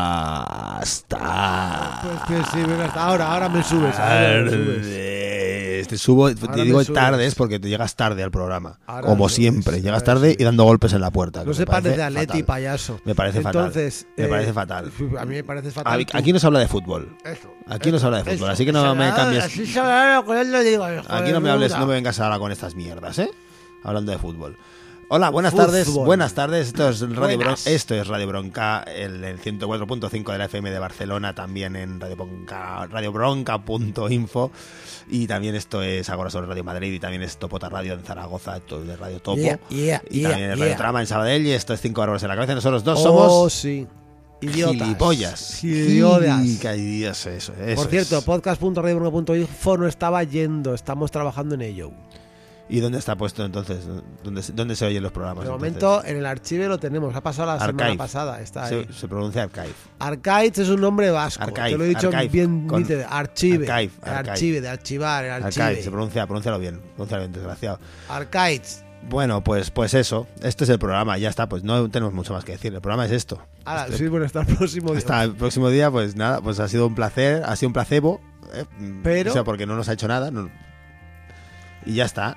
[0.00, 2.20] Buenas tardes.
[2.26, 3.98] Pues, sí, hasta ahora, ahora me subes.
[3.98, 5.88] Ahora me subes.
[5.88, 7.00] Te subo, te Ahora digo me subes.
[7.00, 8.78] tardes porque te llegas tarde al programa.
[8.86, 9.34] Ahora como me subes.
[9.34, 11.44] siempre, llegas tarde y dando golpes en la puerta.
[11.44, 12.44] No se me parece parece a Leti, fatal.
[12.44, 13.00] payaso.
[13.04, 13.66] Me parece fatal.
[13.66, 14.92] Entonces, Me eh, parece fatal.
[15.18, 16.06] A mí me parece fatal.
[16.12, 17.16] Aquí no se habla de fútbol.
[17.24, 18.52] Eso, Aquí no se habla de fútbol, eso.
[18.52, 19.44] así que no me cambies.
[19.44, 20.92] Así se habla con él, lo digo.
[20.92, 23.30] hijo Aquí de no me hables, no me vengas ahora con estas mierdas, ¿eh?
[23.82, 24.56] Hablando de fútbol.
[25.12, 25.66] Hola, buenas Fútbol.
[25.66, 25.88] tardes.
[25.92, 26.68] Buenas tardes.
[26.68, 27.66] Esto es Radio Bron- Buenas.
[27.66, 32.14] esto es Radio Bronca, el, el 104.5 de la FM de Barcelona, también en Radio
[32.14, 34.52] Bronca, radiobronca.info
[35.08, 38.58] y también esto es Agora sobre Radio Madrid y también es Topota Radio en Zaragoza,
[38.58, 39.36] esto es de Radio Topo.
[39.40, 40.76] Yeah, yeah, y yeah, también es Radio.
[40.76, 42.54] Trama en Sabadell y esto es 5 horas en la cabeza.
[42.54, 43.88] Nosotros dos Oh, somos sí.
[44.42, 44.76] Idiotas.
[44.78, 45.64] gilipollas.
[45.64, 46.40] Idiotas.
[46.40, 48.24] Gilipollas, eso, eso Por cierto, es.
[48.24, 51.90] podcast.radiobrunca.info no estaba yendo, estamos trabajando en ello.
[52.72, 53.80] ¿Y dónde está puesto entonces?
[54.22, 55.44] ¿Dónde, se- dónde se oyen los programas?
[55.44, 55.72] De entonces?
[55.82, 57.98] momento en el archivo lo tenemos, ha pasado la semana Archive.
[57.98, 58.86] pasada, está ahí.
[58.88, 59.72] Se, se pronuncia archive.
[59.98, 63.04] Archives es un nombre vasco, Archive, te lo he dicho archive, bien nítido.
[63.10, 64.30] Archive, archive, archive.
[64.30, 65.82] archive, de archivar, el Archive, archive.
[65.82, 67.80] se pronuncia, pronúncialo bien, pronúncialo bien, desgraciado.
[68.08, 68.84] Archives.
[69.08, 72.44] Bueno, pues, pues eso, este es el programa, ya está, pues no tenemos mucho más
[72.44, 73.42] que decir, el programa es esto.
[73.86, 74.98] Este- sí, bueno, hasta el próximo día.
[74.98, 78.20] Hasta el próximo día, pues nada, pues ha sido un placer, ha sido un placebo,
[78.52, 78.64] eh,
[79.02, 80.50] Pero- o sea, porque no nos ha hecho nada, no-
[81.86, 82.36] y ya está,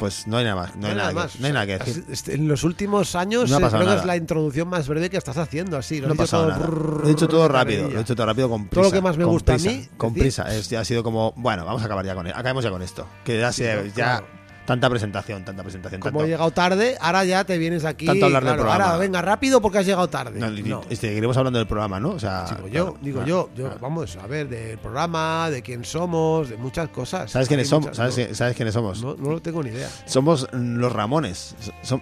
[0.00, 2.04] pues no hay nada más, no, hay, nada, que, no hay nada que decir.
[2.06, 5.16] Has- este, En los últimos años No creo que es la introducción más breve que
[5.16, 6.00] estás haciendo, así.
[6.00, 6.66] lo No ha pasado nada.
[6.66, 8.74] Lo he dicho todo rápido, lo he hecho todo rápido con prisa.
[8.74, 11.32] Todo lo que más me gusta a mí, Con decir- prisa, es, ha sido como,
[11.36, 13.06] bueno, vamos a acabar ya con esto, acabemos ya con esto.
[13.22, 14.26] Que ya, Sí, se- no, ya claro.
[14.70, 16.00] Tanta presentación, tanta presentación.
[16.00, 18.06] Como tanto- he llegado tarde, ahora ya te vienes aquí.
[18.06, 18.84] Tanto hablar del programa.
[18.84, 20.38] Ahora, venga, rápido porque has llegado tarde.
[20.38, 22.10] No, y seguiremos hablando del programa, ¿no?
[22.10, 25.84] O sea, Digo yo, claro, digo yo, yo, vamos a ver, del programa, de quién
[25.84, 27.30] somos, de muchas cosas.
[27.30, 27.86] ¿Sabes quiénes somos?
[27.90, 29.02] muchas- ¿Sabes, no, sabes quiénes somos?
[29.02, 29.88] No, no lo tengo ni idea.
[30.06, 31.56] Somos los Ramones.
[31.82, 32.00] Son,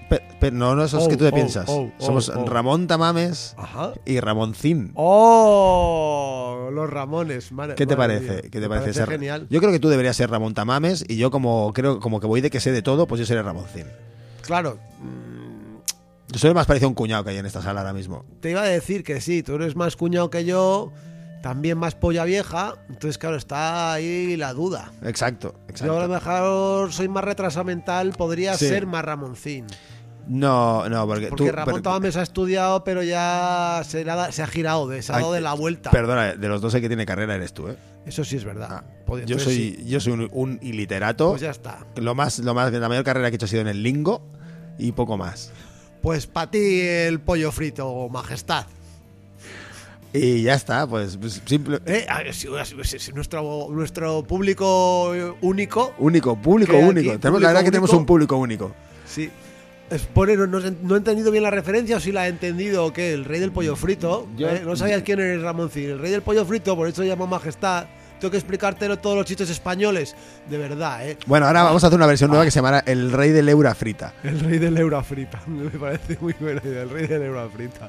[0.52, 1.64] no, no esos Oh, que tú te oh, piensas.
[1.68, 2.44] oh, oh, somos oh.
[2.46, 3.92] Ramón Tamames Ajá.
[4.04, 4.92] y Ramoncín.
[4.94, 6.68] ¡Oh!
[6.72, 7.50] Los Ramones.
[7.52, 8.32] madre- ¿Qué te madre parece?
[8.34, 8.42] mía.
[8.42, 9.08] ¿Qué te Me parece ser?
[9.08, 9.46] genial.
[9.50, 12.40] Yo creo que tú deberías ser Ramón Tamames y yo como creo como que voy
[12.40, 13.86] de que sé de todo, pues yo seré Ramoncín.
[14.42, 15.78] Claro, mm,
[16.30, 18.24] Yo soy más parecido a un cuñado que hay en esta sala ahora mismo.
[18.40, 20.92] te iba a decir que sí, tú eres más cuñado que yo,
[21.42, 24.92] también más polla vieja, entonces claro, está ahí la duda.
[25.04, 25.86] Exacto, exacto.
[25.86, 28.68] Yo a lo mejor soy más retrasado mental, podría Sí.
[28.68, 29.66] ser más Ramoncín.
[30.28, 34.30] No, no, porque, Porque tú Ramón per- Tamames ha estudiado, pero ya se, ha, da-
[34.30, 35.90] se ha girado, de, se ha dado de la vuelta.
[35.90, 37.76] Perdona, de los dos el que tiene carrera eres tú, ¿eh?
[38.04, 38.68] Eso sí es verdad.
[38.70, 38.84] Ah,
[39.26, 41.30] yo soy sí, yo soy un, un iliterato.
[41.30, 41.78] Pues ya está.
[41.96, 44.22] Lo más, lo más, la mayor carrera que he hecho ha sido en el lingo
[44.78, 45.50] y poco más.
[46.02, 48.66] Pues para ti el pollo frito, majestad.
[50.12, 51.80] Y ya está, pues, pues simple.
[51.84, 52.48] Eh, a ver, si-
[52.84, 55.10] si- si nuestro, nuestro público
[55.42, 57.18] único, Único, público único.
[57.18, 58.00] Tenemos, público la verdad que tenemos único.
[58.00, 58.72] un público único.
[59.06, 59.30] sí.
[59.90, 62.92] Es poner, no, no he entendido bien la referencia o si la he entendido o
[62.92, 64.28] qué, el rey del pollo frito.
[64.36, 64.62] Yo- ¿eh?
[64.64, 65.90] No sabías quién eres Ramoncín.
[65.90, 67.86] El rey del pollo frito, por eso llama majestad.
[68.20, 70.14] Tengo que explicártelo todos los chistes españoles.
[70.50, 71.16] De verdad, ¿eh?
[71.26, 73.74] Bueno, ahora vamos a hacer una versión nueva que se llamará El Rey del Eura
[73.74, 74.12] Frita.
[74.24, 75.40] El rey del euro frita.
[75.46, 77.88] Me parece muy buena idea, el rey del euro frita.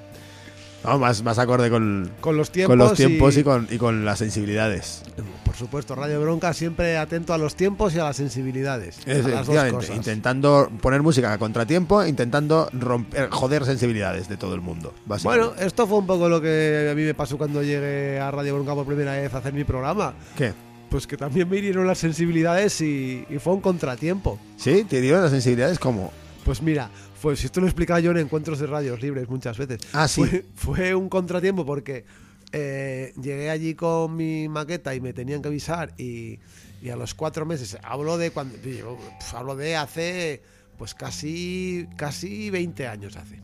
[0.84, 2.72] No, más, más acorde con, Con los tiempos.
[2.72, 5.04] con los tiempos y, y con, y con las sensibilidades.
[5.44, 8.98] Por supuesto, Radio Bronca siempre atento a los tiempos y a las sensibilidades.
[9.06, 9.96] a las dos Efectivamente, cosas.
[9.98, 14.94] intentando poner música a contratiempo, intentando romper, joder sensibilidades de todo el mundo.
[15.24, 18.56] Bueno, esto fue un poco lo que a mí me pasó cuando llegué a Radio
[18.56, 20.14] Bronca por primera vez a hacer mi programa.
[20.38, 20.54] ¿Qué?
[20.90, 24.40] pues que también me hirieron las sensibilidades y, y fue un contratiempo.
[24.58, 24.86] ¿Sí?
[24.90, 26.12] ¿Te dieron las sensibilidades como?
[26.44, 26.90] Pues mira,
[27.22, 29.80] pues esto lo he explicado yo en encuentros de radios libres muchas veces.
[29.94, 30.24] Ah, sí.
[30.24, 32.06] Fue, fue un contratiempo porque
[32.52, 36.40] eh, llegué allí con mi maqueta y me tenían que avisar y,
[36.82, 40.42] y a los cuatro meses, hablo de cuando, pues, hablo de hace,
[40.78, 43.40] pues casi, casi 20 años hace.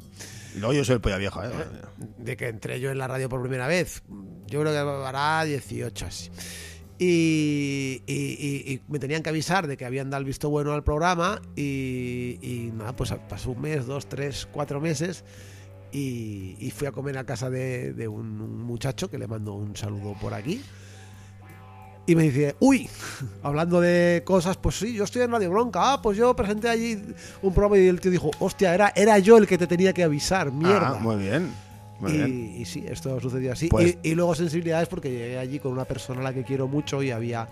[0.56, 1.52] Luego yo soy el polla vieja, ¿eh?
[2.18, 4.04] de que entré yo en la radio por primera vez.
[4.48, 6.32] Yo creo que hará 18 así.
[6.98, 12.70] Y, me tenían que avisar de que habían dado el visto bueno al programa y,
[12.74, 15.24] nada, pues pasó un mes, dos, tres, cuatro meses
[15.92, 20.34] y, fui a comer a casa de, un muchacho que le mando un saludo por
[20.34, 20.62] aquí.
[22.08, 22.88] Y me dice, uy,
[23.44, 25.94] hablando de cosas, pues sí, yo estoy en Radio Bronca.
[25.94, 27.02] Ah, pues yo presenté allí
[27.42, 30.04] un programa y el tío dijo, hostia, era, era yo el que te tenía que
[30.04, 30.94] avisar, mierda.
[30.96, 31.65] Ah, muy bien.
[32.08, 33.68] Y, sí, esto sucedió así.
[33.70, 36.68] Pues- y, y luego sensibilidades porque llegué allí con una persona a la que quiero
[36.68, 37.48] mucho y había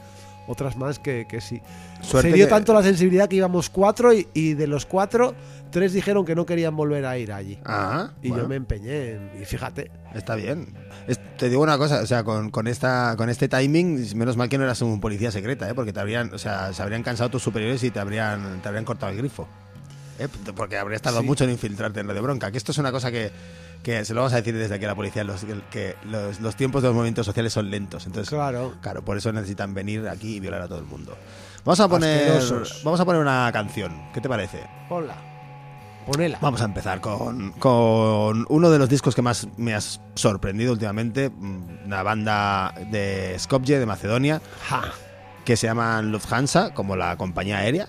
[0.45, 1.61] otras más que, que sí.
[2.01, 5.33] Se dio que- tanto la sensibilidad que íbamos cuatro y, y de los cuatro,
[5.71, 7.57] tres dijeron que no querían volver a ir allí.
[7.63, 10.73] Ah, Y bueno, yo me empeñé, y fíjate, está bien.
[11.07, 14.49] Es- te digo una cosa, o sea, con, con esta con este timing, menos mal
[14.49, 15.73] que no eras un policía secreta, ¿eh?
[15.73, 18.83] Porque te habrían, o sea, se habrían cansado tus superiores y te habrían te habrían
[18.83, 19.47] cortado el grifo.
[20.19, 20.27] ¿Eh?
[20.55, 21.27] Porque habrías tardado Sí.
[21.27, 22.51] mucho en infiltrarte en Radio Bronca.
[22.51, 23.31] Que esto es una cosa que,
[23.83, 26.55] que se lo vamos a decir desde aquí a la policía, los, que los, los
[26.55, 28.05] tiempos de los movimientos sociales son lentos.
[28.05, 28.73] Entonces, claro.
[28.81, 31.17] Claro, por eso necesitan venir aquí y violar a todo el mundo.
[31.65, 32.81] Vamos a poner, Asquerosos.
[32.83, 34.09] vamos a poner una canción.
[34.13, 34.59] ¿Qué te parece?
[34.89, 35.15] Ponla.
[36.05, 36.37] Ponela.
[36.41, 41.29] Vamos a empezar con, con uno de los discos que más me has sorprendido últimamente,
[41.29, 44.83] mm, una banda de Skopje, de Macedonia, Ja.
[45.45, 47.87] que se llaman Lufthansa, como la compañía aérea.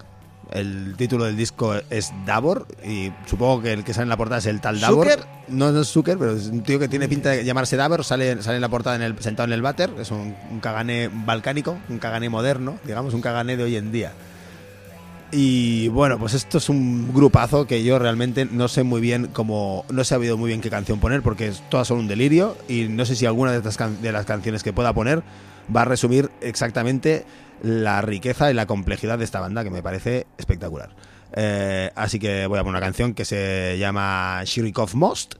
[0.52, 4.38] El título del disco es Davor y supongo que el que sale en la portada
[4.38, 5.08] es el tal Davor.
[5.10, 5.26] ¿Zucker?
[5.48, 8.40] No, no es Zucker, pero es un tío que tiene pinta de llamarse Davor, sale,
[8.42, 11.76] sale en la portada en el, sentado en el váter, es un, un cagané balcánico,
[11.88, 14.12] un cagané moderno, digamos, un cagané de hoy en día.
[15.32, 19.84] Y bueno, pues esto es un grupazo que yo realmente no sé muy bien cómo.
[19.90, 22.84] No he sabido muy bien qué canción poner porque es- todas son un delirio y
[22.84, 25.22] no sé si alguna de, estas can- de las canciones que pueda poner
[25.74, 27.24] va a resumir exactamente
[27.62, 30.94] la riqueza y la complejidad de esta banda que me parece espectacular.
[31.36, 35.34] Eh, así que voy a poner una canción que se llama Shirikov Most,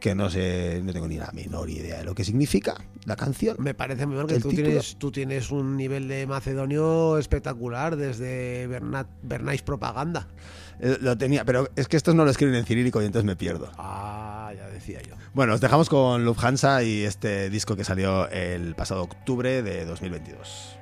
[0.00, 2.74] que no sé, no tengo ni la menor idea de lo que significa
[3.04, 3.56] la canción.
[3.58, 4.68] Me parece muy bien que tú título.
[4.68, 10.28] tienes, tú tienes un nivel de macedonio espectacular desde Bernat, Bernays Propaganda.
[10.80, 13.36] Eh, lo tenía, pero es que estos no lo escriben en cirílico y entonces me
[13.36, 13.70] pierdo.
[13.76, 15.14] Ah, ya decía yo.
[15.34, 20.79] Bueno, os dejamos con Lufthansa y este disco que salió el pasado octubre de 2022.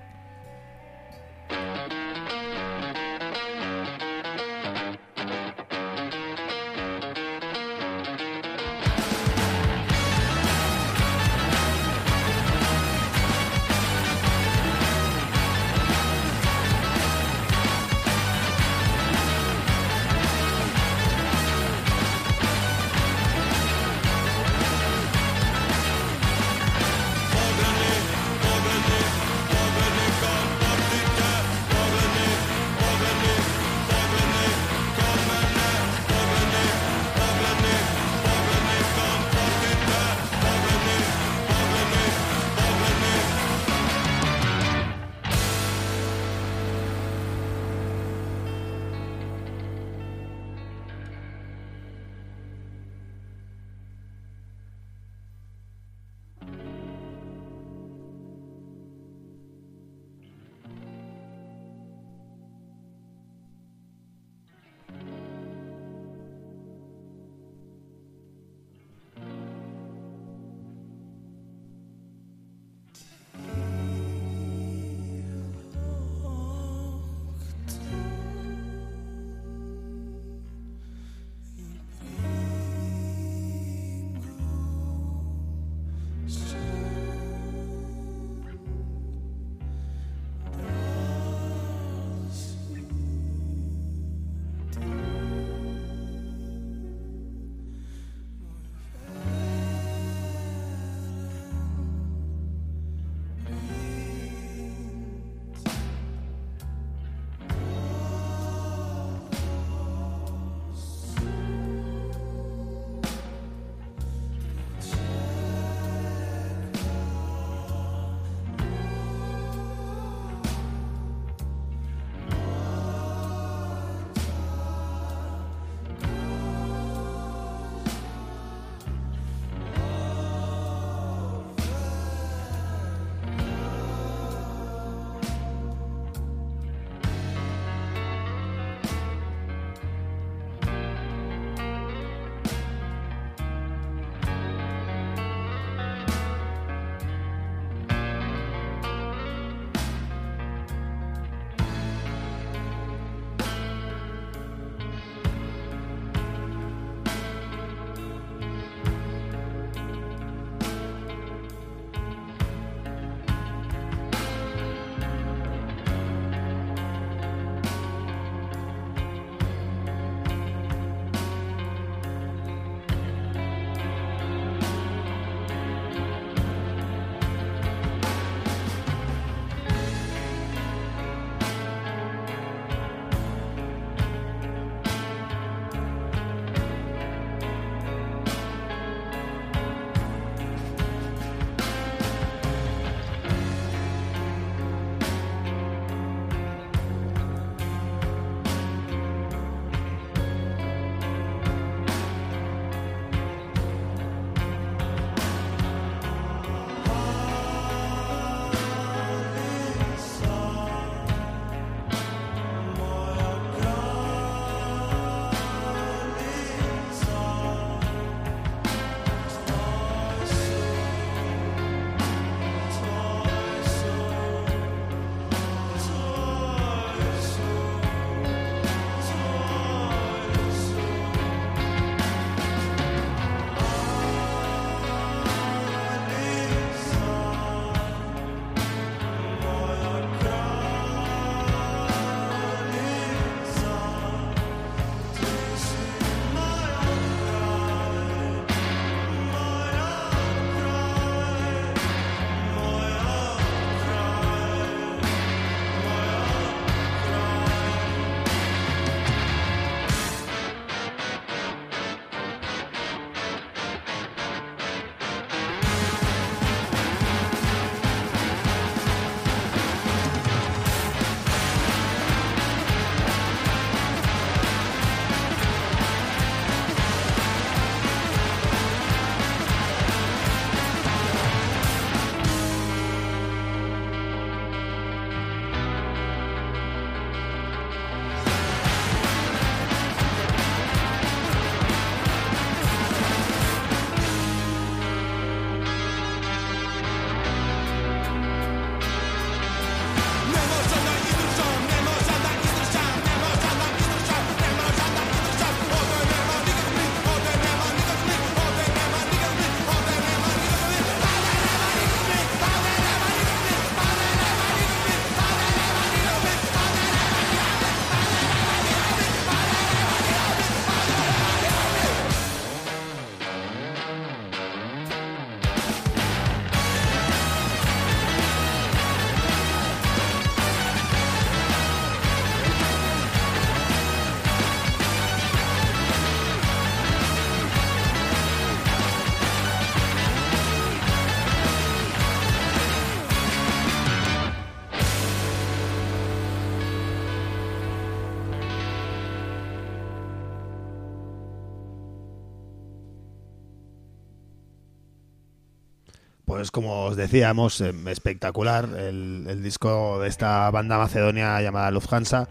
[356.39, 362.29] Pues como os decíamos, eh, espectacular el, el disco de esta banda macedonia llamada Lufthansa.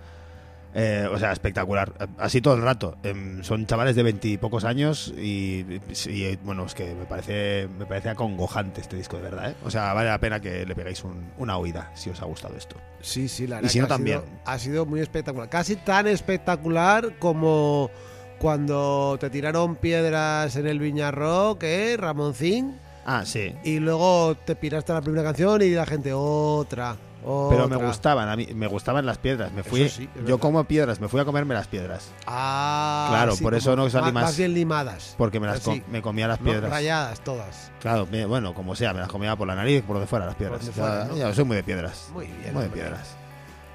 [0.73, 1.91] Eh, o sea, espectacular.
[2.17, 2.95] Así todo el rato.
[3.03, 5.65] Em, son chavales de veintipocos años y,
[6.05, 9.51] y, bueno, es que me parece me parece acongojante este disco de verdad.
[9.51, 9.55] ¿eh?
[9.65, 12.55] O sea, vale la pena que le pegáis un- una oída si os ha gustado
[12.55, 12.77] esto.
[13.01, 14.19] Sí, sí, la Y verdad si que no, ha también.
[14.21, 15.49] sido- ha sido muy espectacular.
[15.49, 17.91] Casi tan espectacular como
[18.39, 22.77] cuando te tiraron piedras en el Viñarro, que Ramoncín,
[23.09, 23.55] Ah, sí.
[23.63, 26.95] y luego te piraste a la primera canción y la gente otra.
[27.23, 27.87] Pero me otra.
[27.87, 29.51] gustaban, a mí me gustaban las piedras.
[29.51, 32.09] Me fui, sí, yo como piedras, me fui a comerme las piedras.
[32.25, 35.15] Ah, Claro, sí, por eso no salí más- Más bien limadas.
[35.17, 36.45] Porque me las Así, com- me comía las ¿no?
[36.51, 36.69] piedras.
[36.69, 37.71] Rayadas todas.
[37.81, 40.35] Claro, me- bueno, como sea, me las comía por la nariz, por donde fuera las
[40.35, 40.65] piedras.
[40.65, 41.17] Ya- fuera, ¿no?
[41.17, 42.09] ya soy muy de piedras.
[42.13, 42.53] Muy bien.
[42.53, 42.81] Muy de hombre.
[42.81, 43.15] piedras.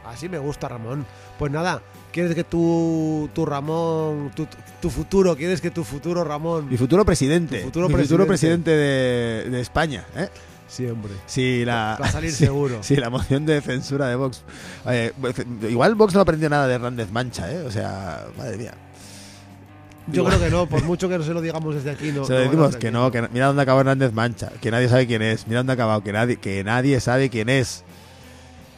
[0.07, 1.05] Así me gusta, Ramón.
[1.39, 1.83] Pues nada,
[2.13, 4.47] ¿quieres que tu, tu Ramón, tu,
[4.81, 6.69] tu futuro, quieres que tu futuro Ramón...
[6.69, 7.59] Mi futuro presidente.
[7.59, 8.71] Tu futuro mi futuro presidente.
[8.71, 10.05] de, de España.
[10.17, 10.29] ¿eh?
[10.69, 11.13] Sí, hombre.
[11.27, 12.83] Si la, Va a salir si- seguro.
[12.83, 14.43] Si la moción de censura de Vox.
[14.87, 15.13] eh,
[15.69, 17.63] igual Vox no aprendió nada de Hernández Mancha, ¿eh?
[17.67, 18.75] O sea, madre mía.
[20.09, 22.25] Yo creo que no, por mucho que no se lo digamos desde aquí, no.
[22.27, 25.07] Se lo no decimos que no, que mira dónde acabó Hernández Mancha, que nadie sabe
[25.07, 27.85] quién es, mira dónde ha acabado, que nadie, que nadie sabe quién es.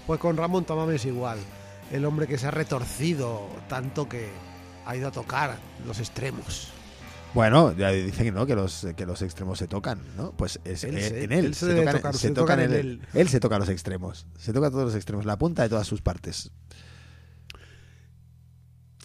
[0.06, 1.38] Pues con Ramón Tamames igual.
[1.92, 4.28] El hombre que se ha retorcido tanto que
[4.86, 6.72] ha ido a tocar los extremos.
[7.34, 8.46] Bueno, ya dicen ¿no?
[8.46, 10.30] que los que los extremos se tocan, ¿no?
[10.32, 12.72] Pues es, Él eh, en él, él se tocan, tocar, se se tocan tocan en
[12.72, 13.00] en él.
[13.12, 16.00] Él se toca los extremos, se toca todos los extremos, la punta de todas sus
[16.00, 16.52] partes.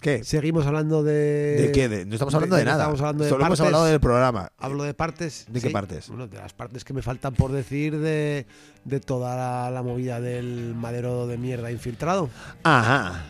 [0.00, 0.24] ¿Qué?
[0.24, 1.12] Seguimos hablando de.
[1.60, 1.88] ¿De qué?
[1.88, 2.84] De- no estamos hablando de, de- nada.
[2.84, 3.66] estamos hablando de Solo hemos partes.
[3.66, 4.52] hablado del programa.
[4.58, 5.44] Hablo de partes.
[5.48, 6.08] ¿De qué partes?
[6.08, 8.46] Bueno, de las partes que me faltan por decir de,
[8.84, 12.30] de toda la, la movida del madero de mierda infiltrado.
[12.62, 13.24] Ajá.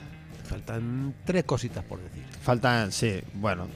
[0.45, 2.25] Faltan tres cositas por decir.
[2.43, 3.67] Faltan, sí, bueno.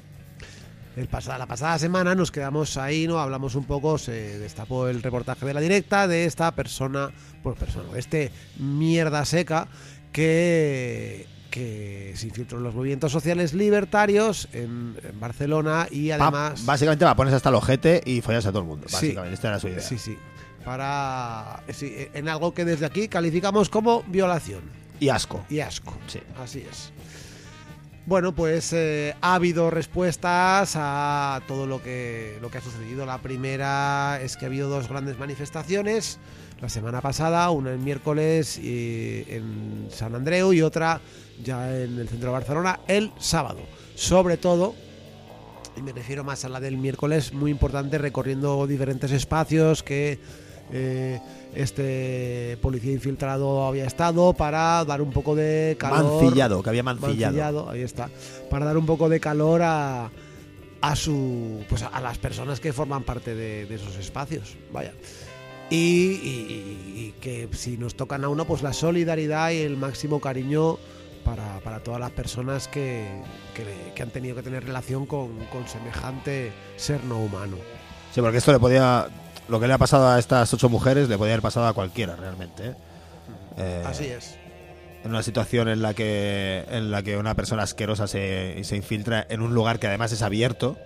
[0.96, 3.18] El pasada, la pasada semana nos quedamos ahí, ¿no?
[3.18, 7.10] Hablamos un poco, se destapó el reportaje de la directa de esta persona,
[7.42, 9.66] pues persona, de este mierda seca
[10.12, 16.66] que, que se infiltró en los movimientos sociales libertarios en, en Barcelona y Pa- además...
[16.66, 18.88] básicamente va, pones hasta el ojete y follas a todo el mundo.
[18.88, 18.94] Sí.
[18.94, 19.80] Básicamente, esta era su idea.
[19.80, 20.18] Sí, sí.
[20.64, 21.62] Para.
[21.73, 24.62] sí, en algo que desde aquí calificamos como violación
[24.99, 25.44] Y asco.
[25.49, 25.94] y asco.
[26.08, 26.18] Sí.
[26.42, 26.90] Así es.
[28.06, 33.06] Bueno, pues eh, ha habido respuestas a todo lo que, lo que ha sucedido.
[33.06, 36.18] La primera es que ha habido dos grandes manifestaciones.
[36.64, 40.99] La semana pasada, una el miércoles eh, en San Andreu y otra
[41.44, 43.59] ya en el centro de Barcelona el sábado.
[43.94, 44.75] Sobre todo,
[45.76, 50.18] y me refiero más a la del miércoles, muy importante, recorriendo diferentes espacios que
[50.73, 51.21] eh,
[51.54, 56.23] este policía infiltrado había estado para dar un poco de calor.
[56.23, 57.18] Mancillado, que había mancillado.
[57.18, 58.09] Mancillado, ahí está.
[58.49, 60.11] Para dar un poco de calor a,
[60.80, 64.56] a su pues a las personas que forman parte de, de esos espacios.
[64.73, 64.94] Vaya.
[65.71, 70.21] Y, y- y que si nos tocan a uno, pues la solidaridad y el máximo
[70.21, 70.78] cariño
[71.25, 73.06] para, para todas las personas que,
[73.54, 77.56] que- que han tenido que tener relación con, con semejante ser no humano.
[78.14, 79.09] Sí, porque esto le podía.
[79.49, 82.16] Lo que le ha pasado a estas ocho mujeres le podía haber pasado a cualquiera
[82.16, 82.68] realmente.
[82.68, 82.75] ¿eh?
[83.59, 84.37] Eh, Así es.
[85.02, 89.27] En una situación en la que en la que una persona asquerosa se, se infiltra
[89.29, 90.79] en un lugar que además es abierto.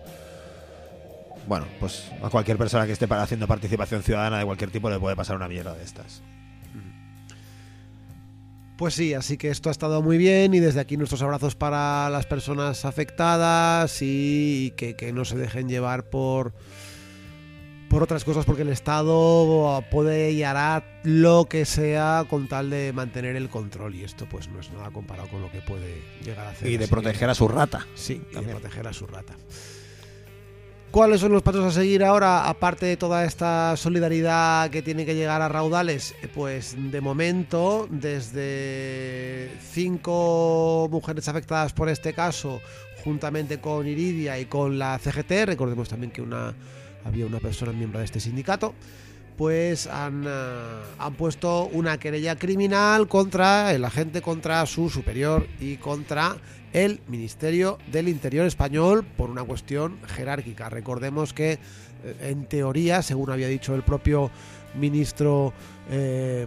[1.48, 4.98] Bueno, pues a cualquier persona que esté para- haciendo participación ciudadana de cualquier tipo le
[5.00, 6.22] puede pasar una mierda de estas.
[8.76, 12.08] Pues sí, así que esto ha estado muy bien y desde aquí nuestros abrazos para
[12.10, 16.52] las personas afectadas y que, que no se dejen llevar por,
[17.90, 22.92] por otras cosas porque el Estado puede y hará lo que sea con tal de
[22.92, 26.46] mantener el control y esto pues no es nada comparado con lo que puede llegar
[26.46, 26.68] a hacer.
[26.68, 27.84] Y de que- proteger a su rata.
[27.96, 29.34] Sí, y de proteger a su rata.
[30.90, 35.14] ¿Cuáles son los pasos a seguir ahora, aparte de toda esta solidaridad que tiene que
[35.14, 36.14] llegar a raudales?
[36.22, 42.62] Eh, Pues de momento, desde cinco mujeres afectadas por este caso,
[43.04, 46.54] juntamente con Iridia y con la CGT, recordemos también que una,
[47.04, 48.72] había una persona miembro de este sindicato,
[49.36, 55.76] pues han, ah, han puesto una querella criminal contra el agente, contra su superior y
[55.76, 56.38] contra
[56.72, 60.68] el Ministerio del Interior español por una cuestión jerárquica.
[60.68, 61.58] Recordemos que, eh,
[62.20, 64.30] en teoría, según había dicho el propio
[64.74, 65.52] ministro
[65.90, 66.46] eh,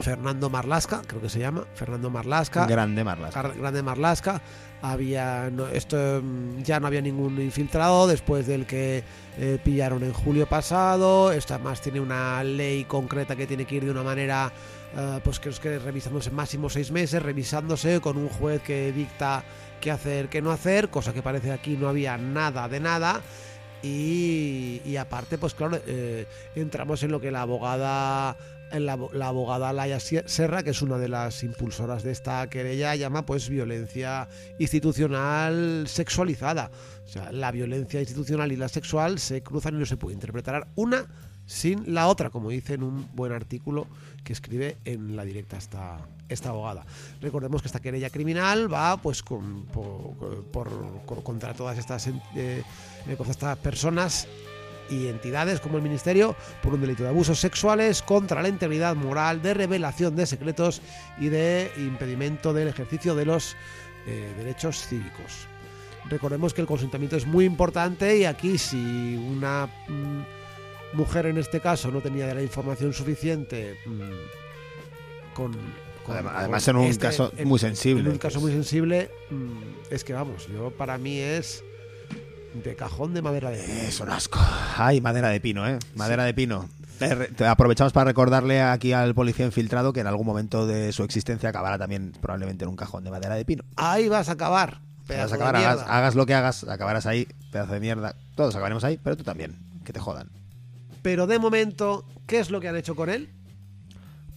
[0.00, 3.34] Fernando Marlasca, creo que se llama, Fernando Marlasca, Grande Marlas.
[3.34, 4.40] Car- Grande Marlasca.
[4.82, 9.02] Había no- esto mm, ya no había ningún infiltrado después del que
[9.38, 11.32] eh, pillaron en julio pasado.
[11.32, 14.50] Esto además tiene una ley concreta que tiene que ir de una manera,
[14.96, 19.44] eh, pues creo que revisándose máximo seis meses, revisándose con un juez que dicta
[19.80, 23.20] qué hacer, qué no hacer, cosa que parece aquí no había nada de nada.
[23.82, 28.36] Y, aparte, pues claro, eh, entramos en lo que la abogada
[28.72, 33.26] la, la abogada Laia Serra, que es una de las impulsoras de esta querella, llama
[33.26, 34.28] pues violencia
[34.58, 36.70] institucional sexualizada.
[37.04, 40.68] O sea, la violencia institucional y la sexual se cruzan y no se puede interpretar
[40.76, 41.06] una
[41.50, 43.88] sin la otra, como dice en un buen artículo
[44.22, 46.86] que escribe en la directa esta, esta abogada.
[47.20, 52.62] Recordemos que esta querella criminal va pues con, por, contra todas estas, eh, eh,
[53.16, 54.28] contra estas personas
[54.90, 59.40] y entidades como el Ministerio por un delito de abusos sexuales contra la integridad moral,
[59.40, 60.82] de revelación de secretos
[61.18, 63.56] y de impedimento del ejercicio de los
[64.06, 65.46] eh, derechos cívicos.
[66.08, 71.60] Recordemos que el consentimiento es muy importante y aquí si una mm, mujer en este
[71.60, 75.56] caso no tenía la información suficiente mm, con,
[76.08, 78.02] Además, en un este- caso en- muy sensible.
[78.02, 78.44] en un caso pues.
[78.44, 81.62] muy sensible mm, es que vamos, yo para mí es
[82.54, 83.80] de cajón de madera de pino.
[83.80, 84.38] Es un asco.
[84.76, 85.78] Ay, madera de pino, ¿eh?
[85.94, 86.68] Madera de pino.
[87.36, 91.48] Te aprovechamos para recordarle aquí al policía infiltrado que en algún momento de su existencia
[91.48, 93.64] acabará también probablemente en un cajón de madera de pino.
[93.76, 94.80] Ahí vas a acabar.
[95.08, 98.14] Vas a acabar, hagas, hagas lo que hagas, acabarás ahí, pedazo de mierda.
[98.36, 99.56] Todos acabaremos ahí, pero tú también.
[99.84, 100.28] Que te jodan.
[101.02, 103.30] Pero de momento, ¿qué es lo que han hecho con él?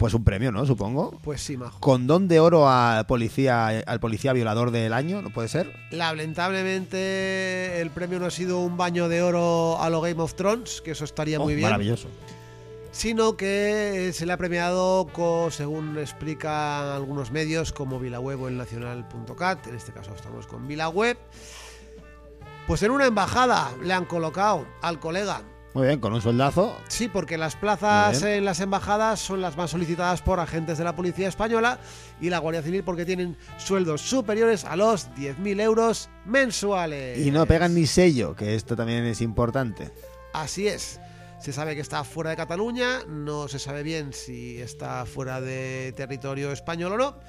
[0.03, 0.65] Pues un premio, ¿no?
[0.65, 1.17] Supongo.
[1.23, 1.79] Pues sí, majo.
[1.79, 5.73] Condón de oro al policía, al policía violador del año, ¿no puede ser?
[5.91, 10.81] Lamentablemente, el premio no ha sido un baño de oro a lo Game of Thrones,
[10.81, 11.69] que eso estaría muy Oh, bien.
[11.69, 12.09] Maravilloso.
[12.91, 16.51] sino que se le ha premiado, co- según explican
[16.89, 21.17] algunos medios, como Vilaweb o el Nacional.cat, en este caso estamos con Vilaweb,
[22.67, 25.43] pues en una embajada le han colocado al colega.
[25.73, 26.79] Muy bien, con un sueldazo.
[26.88, 30.95] Sí, porque las plazas en las embajadas son las más solicitadas por agentes de la
[30.95, 31.79] Policía Española
[32.21, 37.17] y la Guardia Civil porque tienen sueldos superiores a los 10.000 euros mensuales.
[37.17, 39.91] Y no pegan ni sello, que esto también es importante.
[40.33, 40.99] Así es.
[41.39, 45.91] Se sabe que está fuera de Cataluña, no se sabe bien si está fuera de
[45.97, 47.19] territorio español o no,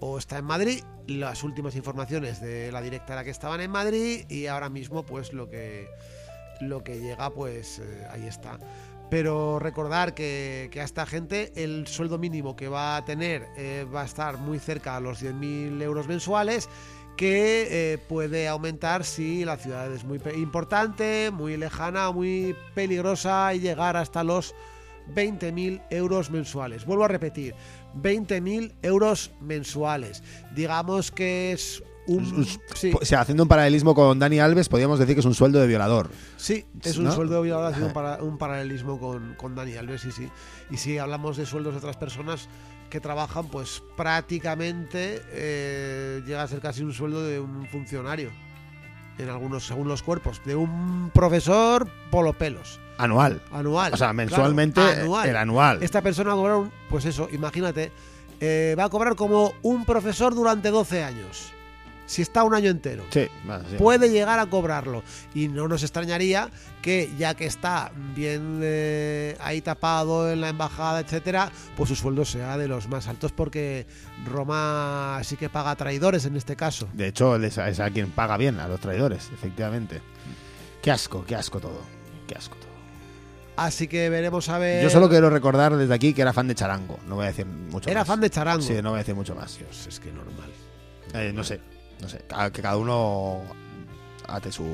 [0.00, 0.84] o está en Madrid.
[1.06, 5.32] Las últimas informaciones de la directa era que estaban en Madrid y ahora mismo pues
[5.32, 5.88] lo que
[6.60, 8.58] lo que llega pues eh, ahí está.
[9.10, 14.02] Pero recordar que, a esta gente el sueldo mínimo que va a tener eh, va
[14.02, 16.68] a estar muy cerca a los 10.000 euros mensuales
[17.16, 23.60] que eh, puede aumentar si la ciudad es muy importante, muy lejana, muy peligrosa y
[23.60, 24.54] llegar hasta los
[25.14, 26.84] 20.000 euros mensuales.
[26.84, 27.54] Vuelvo a repetir,
[27.96, 30.22] 20.000 euros mensuales.
[30.54, 32.46] Digamos que es un...
[32.74, 35.60] Sí, O sea, haciendo un paralelismo con Dani Alves, podríamos decir que es un sueldo
[35.60, 36.10] de violador.
[36.36, 37.12] sí, es un ¿no?
[37.12, 40.28] sueldo de violador haciendo un, para- un paralelismo con, con Dani Alves, sí, sí.
[40.70, 42.48] Y si hablamos de sueldos de otras personas
[42.90, 48.30] que trabajan, pues prácticamente eh, llega a ser casi un sueldo de un funcionario.
[49.18, 52.78] En algunos, según los cuerpos, de un profesor polopelos.
[52.98, 53.40] Anual.
[53.50, 53.94] Anual.
[53.94, 55.28] O sea, claro, mensualmente anual.
[55.28, 55.82] el anual.
[55.82, 57.92] Esta persona va a cobrar, un- pues eso, imagínate,
[58.40, 61.52] eh, va a cobrar como un profesor durante 12 años.
[62.06, 63.04] Si está un año entero.
[63.10, 63.76] Sí, bueno, sí.
[63.76, 65.02] Puede llegar a cobrarlo.
[65.34, 66.48] Y no nos extrañaría
[66.80, 72.24] que, ya que está bien eh, ahí tapado en la embajada, etcétera, pues su sueldo
[72.24, 73.86] sea de los más altos, porque
[74.24, 76.88] Roma sí que paga traidores en este caso.
[76.92, 80.00] De hecho, es, es a quien paga bien, a los traidores, efectivamente.
[80.80, 81.80] Qué asco, qué asco todo.
[82.28, 82.66] Qué asco todo.
[83.56, 84.82] Así que veremos a ver.
[84.82, 86.98] Yo solo quiero recordar desde aquí que era fan de Charango.
[87.08, 88.08] No voy a decir mucho Era más.
[88.08, 88.62] fan de Charango.
[88.62, 89.56] Sí, no voy a decir mucho más.
[89.58, 90.50] Dios, es que normal.
[91.14, 91.60] Eh, no sé,
[92.00, 92.18] no sé.
[92.52, 93.42] Que cada uno
[94.28, 94.66] ate sus.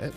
[0.00, 0.10] ¿eh?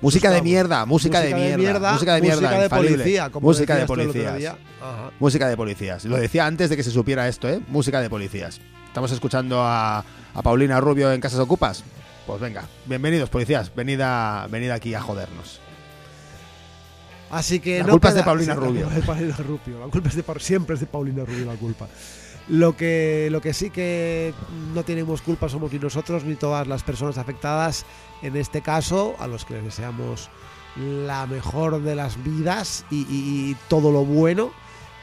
[0.00, 2.96] Música de mierda, música, de, mierda, música de mierda, música de infalible.
[2.98, 4.54] policía, como música de policías.
[4.80, 5.10] Ajá.
[5.18, 6.04] Música de policías.
[6.04, 7.60] Lo decía antes de que se supiera esto, ¿eh?
[7.66, 8.60] Música de policías.
[8.86, 9.98] Estamos escuchando a,
[10.34, 11.82] a Paulina Rubio en Casas Ocupas.
[12.28, 15.60] Pues venga, bienvenidos policías, venid, a- venid aquí a jodernos.
[17.30, 18.88] Así que La no culpa es de Paulina Rubio.
[18.88, 19.80] La culpa es de Paulina Rubio.
[19.80, 21.88] La culpa es de siempre es de Paulina Rubio la culpa.
[22.48, 24.32] Lo que, lo que sí que
[24.74, 27.84] no tenemos culpa somos ni nosotros ni todas las personas afectadas
[28.22, 30.30] en este caso, a los que les deseamos
[30.76, 34.50] la mejor de las vidas y, todo lo bueno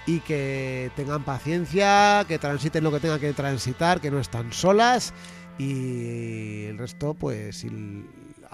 [0.08, 5.14] y que tengan paciencia, que transiten lo que tengan que transitar, que no están solas
[5.58, 7.66] y el resto pues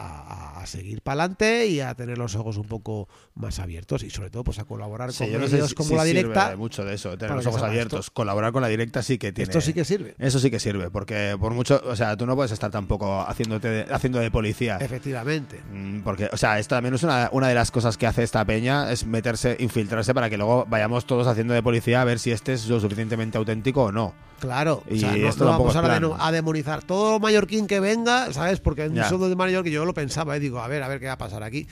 [0.02, 4.30] a, seguir para adelante y a tener los ojos un poco más abiertos y sobre
[4.30, 6.56] todo pues a colaborar Sí, con yo no sé medios como la directa.
[6.56, 8.02] mucho de eso, tener los ojos abiertos.
[8.02, 8.14] esto.
[8.14, 9.50] Colaborar con la directa sí que tiene.
[9.50, 10.16] Esto sí que sirve.
[10.20, 13.68] Eso sí que sirve, porque por mucho, o sea, tú no puedes estar tampoco haciéndote
[13.70, 14.78] de- haciendo de policía.
[14.78, 15.60] Efectivamente.
[15.74, 18.46] Mm, Porque, o sea, esto también es una, una de las cosas que hace esta
[18.46, 22.32] peña, es meterse, infiltrarse para que luego vayamos todos haciendo de policía a ver si
[22.32, 24.14] este es lo suficientemente auténtico o no.
[24.40, 27.80] Claro, Y o sea, no, esto no tampoco vamos ahora a demonizar todo mallorquín que
[27.80, 28.60] venga, ¿sabes?
[28.60, 29.14] Porque Ya.
[29.14, 31.18] un de Mallorca yo lo pensaba y digo, a ver, a ver qué va a
[31.18, 31.68] pasar aquí.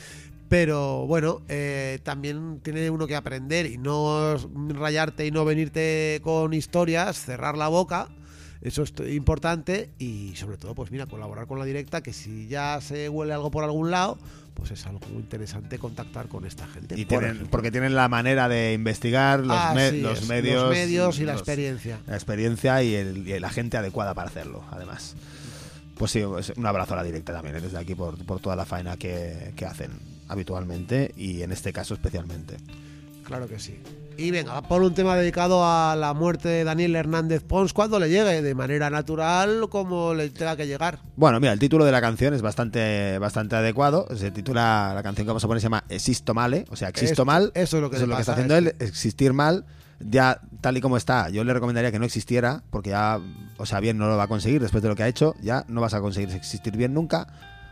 [0.50, 4.36] Pero bueno, eh, también tiene uno que aprender y no
[4.70, 8.10] rayarte y no venirte con historias, cerrar la boca.
[8.62, 12.80] Eso es importante y sobre todo, pues mira, colaborar con la directa, que si ya
[12.82, 14.18] se huele algo por algún lado,
[14.56, 16.96] pues es algo muy interesante contactar con esta gente.
[17.00, 17.52] Y Por tienen- ejemplo.
[17.52, 21.24] porque tienen la manera de investigar los, Así me- los es, medios, los medios y
[21.26, 22.00] la los- experiencia.
[22.08, 25.16] la experiencia y, el- y la gente adecuada para hacerlo, además.
[26.00, 28.66] Pues sí, un abrazo a la directa también, eh, desde aquí por, por toda la
[28.66, 29.92] faena que, que hacen
[30.30, 32.56] habitualmente y en este caso especialmente.
[33.26, 33.78] Claro que sí.
[34.18, 38.10] Y venga, por un tema dedicado a la muerte de Daniel Hernández Pons cuando le
[38.10, 41.00] llegue, de manera natural como le tenga que llegar.
[41.16, 44.08] Bueno, mira, el título de la canción es bastante, bastante adecuado.
[44.16, 47.12] Se titula, la canción que vamos a poner se llama Existo Male, o sea, existo
[47.14, 47.52] Esto- mal.
[47.56, 49.66] eso es lo que eso es lo que está haciendo él, existir mal.
[50.00, 53.20] Ya tal y como está, yo le recomendaría que no existiera, porque ya,
[53.58, 55.66] o sea, bien no lo va a conseguir después de lo que ha hecho, ya
[55.68, 57.28] no vas a conseguir existir bien nunca.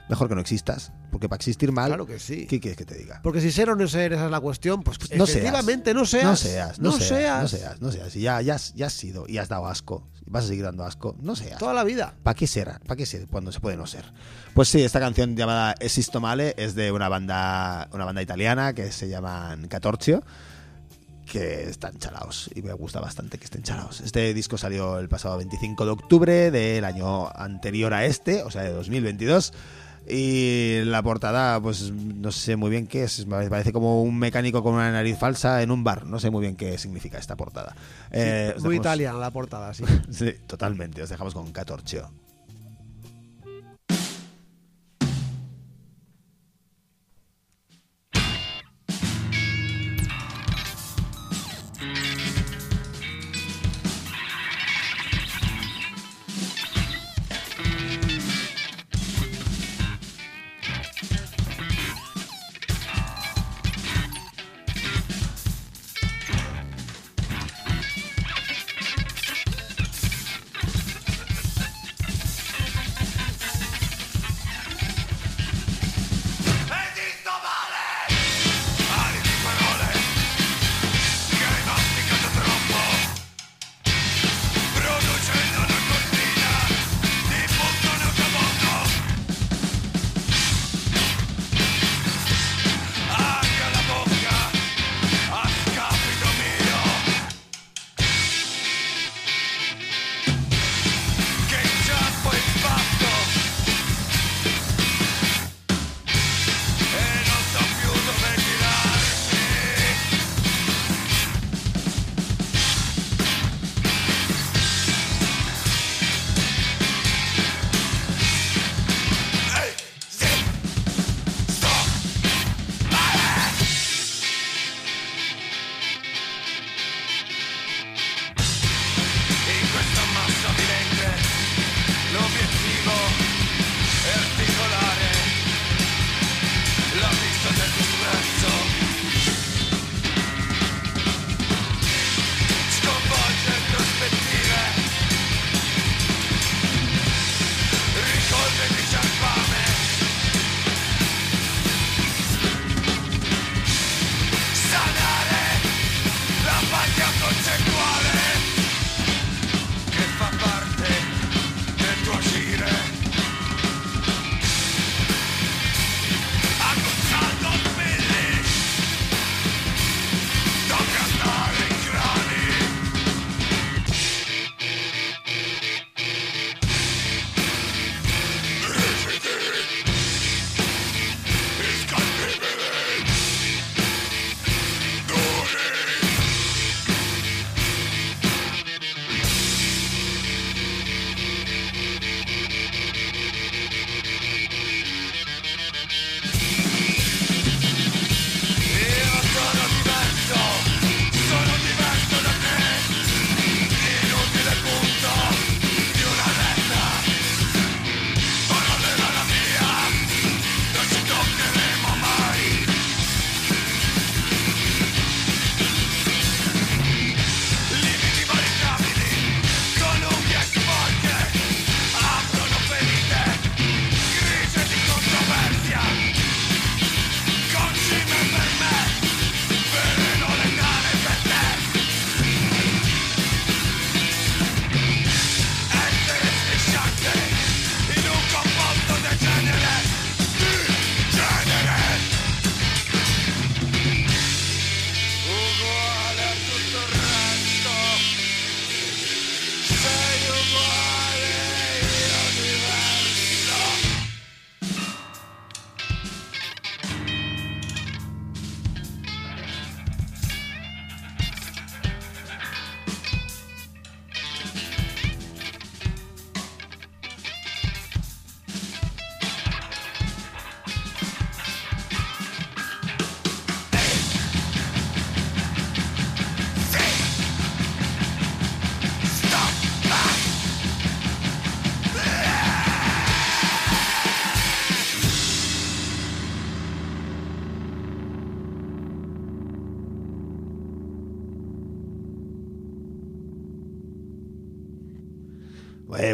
[0.09, 2.47] Mejor que no existas, porque para existir mal, Claro que sí.
[2.47, 3.19] ¿qué quieres que te diga?
[3.23, 5.29] Porque si ser o no ser, esa es la cuestión, pues no seas.
[5.29, 6.23] efectivamente no seas.
[6.23, 7.41] No seas, no, no seas, seas.
[7.41, 8.15] no seas, no seas.
[8.15, 10.07] Y ya, ya, has, ya has sido y has dado asco.
[10.25, 11.17] Vas a seguir dando asco.
[11.19, 11.59] No seas.
[11.59, 12.13] Toda la vida.
[12.23, 12.79] ¿Para qué ser?
[12.85, 14.05] ¿Para qué ser cuando se puede no ser?
[14.53, 18.93] Pues sí, esta canción llamada Esisto Male es de una banda, una banda italiana que
[18.93, 20.23] se llaman Catorcio,
[21.31, 24.01] que están chalaos y me gusta bastante que estén chalaos.
[24.01, 28.63] Este disco salió el pasado 25 de octubre del año anterior a este, o sea,
[28.63, 29.53] de 2022.
[30.09, 33.27] Y la portada, pues no sé muy bien qué es.
[33.27, 36.05] Me Parece como un mecánico con una nariz falsa en un bar.
[36.05, 37.75] No sé muy bien qué significa esta portada.
[38.11, 39.83] Eh, os Muy dejamos- italiana la portada, sí.
[40.09, 41.01] Sí, totalmente.
[41.01, 42.09] Os dejamos con Catorcio.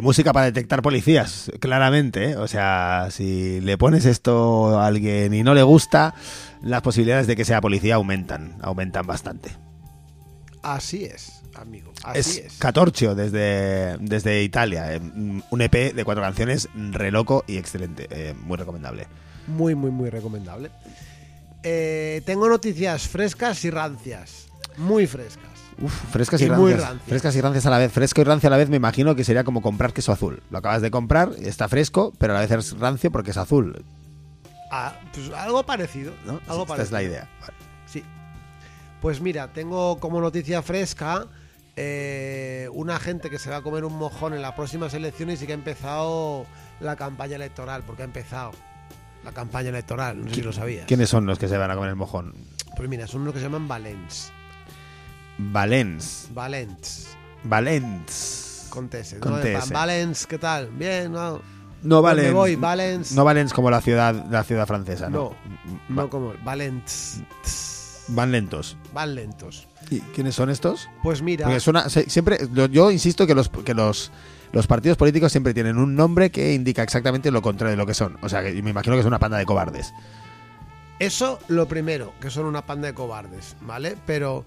[0.04, 2.32] Música para detectar policías, claramente.
[2.32, 2.36] ¿eh?
[2.38, 6.14] O sea, si le pones esto a alguien y no le gusta,
[6.62, 9.50] las posibilidades de que sea policía aumentan, aumentan bastante.
[10.62, 11.92] Así es, amigo.
[12.04, 12.54] Así es es.
[12.60, 14.94] Catorcio desde, desde Italia.
[14.94, 18.08] eh, un EP de cuatro canciones, re loco y excelente.
[18.12, 19.08] eh, muy recomendable.
[19.48, 20.70] Muy, muy, muy recomendable.
[22.26, 24.48] Tengo noticias frescas y rancias.
[24.78, 25.53] Muy frescas.
[25.82, 26.94] Uf, frescas y, Y rancias.
[27.08, 27.92] Frescas y rancias a la vez.
[27.92, 30.42] Fresco y rancio a la vez me imagino que sería como comprar queso azul.
[30.50, 33.84] Lo acabas de comprar, está fresco, pero a la vez es rancio porque es azul.
[34.72, 36.14] Ah, pues algo parecido.
[36.26, 36.40] ¿no?
[36.48, 37.02] Algo Esta es la parecido.
[37.14, 37.30] idea.
[37.42, 37.54] Vale.
[37.86, 38.04] Sí.
[39.02, 41.28] Pues mira, tengo como noticia fresca
[41.76, 45.46] eh, una gente que se va a comer un mojón en las próximas elecciones y
[45.46, 46.46] que ha empezado
[46.80, 48.52] la campaña electoral, porque ha empezado
[49.24, 50.86] la campaña electoral, no sé si lo sabías.
[50.86, 52.34] ¿Quiénes son los que se van a comer el mojón?
[52.76, 54.32] Pues mira, son unos que se llaman Valens.
[55.38, 56.30] Valens.
[56.34, 57.08] Valens.
[57.44, 58.68] Valens.
[58.70, 59.16] Con TS.
[59.20, 59.38] Con ¿no?
[59.40, 59.72] En plan, TS.
[59.72, 60.70] Valens, ¿qué tal?
[60.70, 61.42] Bien, ¿no?
[61.84, 62.34] No ¿Dónde Valens.
[62.34, 62.56] voy?
[62.56, 63.12] Valens.
[63.12, 65.34] No Valens como la ciudad, la ciudad francesa, ¿no?
[65.90, 67.22] No, como Valens.
[68.10, 68.78] Van lentos.
[68.94, 69.68] Van lentos.
[69.90, 70.90] ¿Y quiénes son estos?
[71.04, 74.12] Pues mira, Porque suena, se- siempre, yo- yo insisto que los que los
[74.54, 77.94] los partidos políticos siempre tienen un nombre que indica exactamente lo contrario de lo que
[77.96, 78.18] son.
[78.22, 79.94] O sea, que me imagino que es una panda de cobardes.
[81.00, 83.98] Eso lo primero, que son una panda de cobardes, ¿vale?
[84.06, 84.46] Pero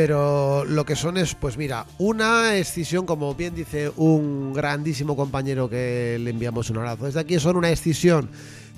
[0.00, 5.70] pero lo que son es, pues mira, una escisión, como bien dice un grandísimo compañero
[5.70, 7.06] que le enviamos un abrazo.
[7.06, 8.28] Desde aquí son una escisión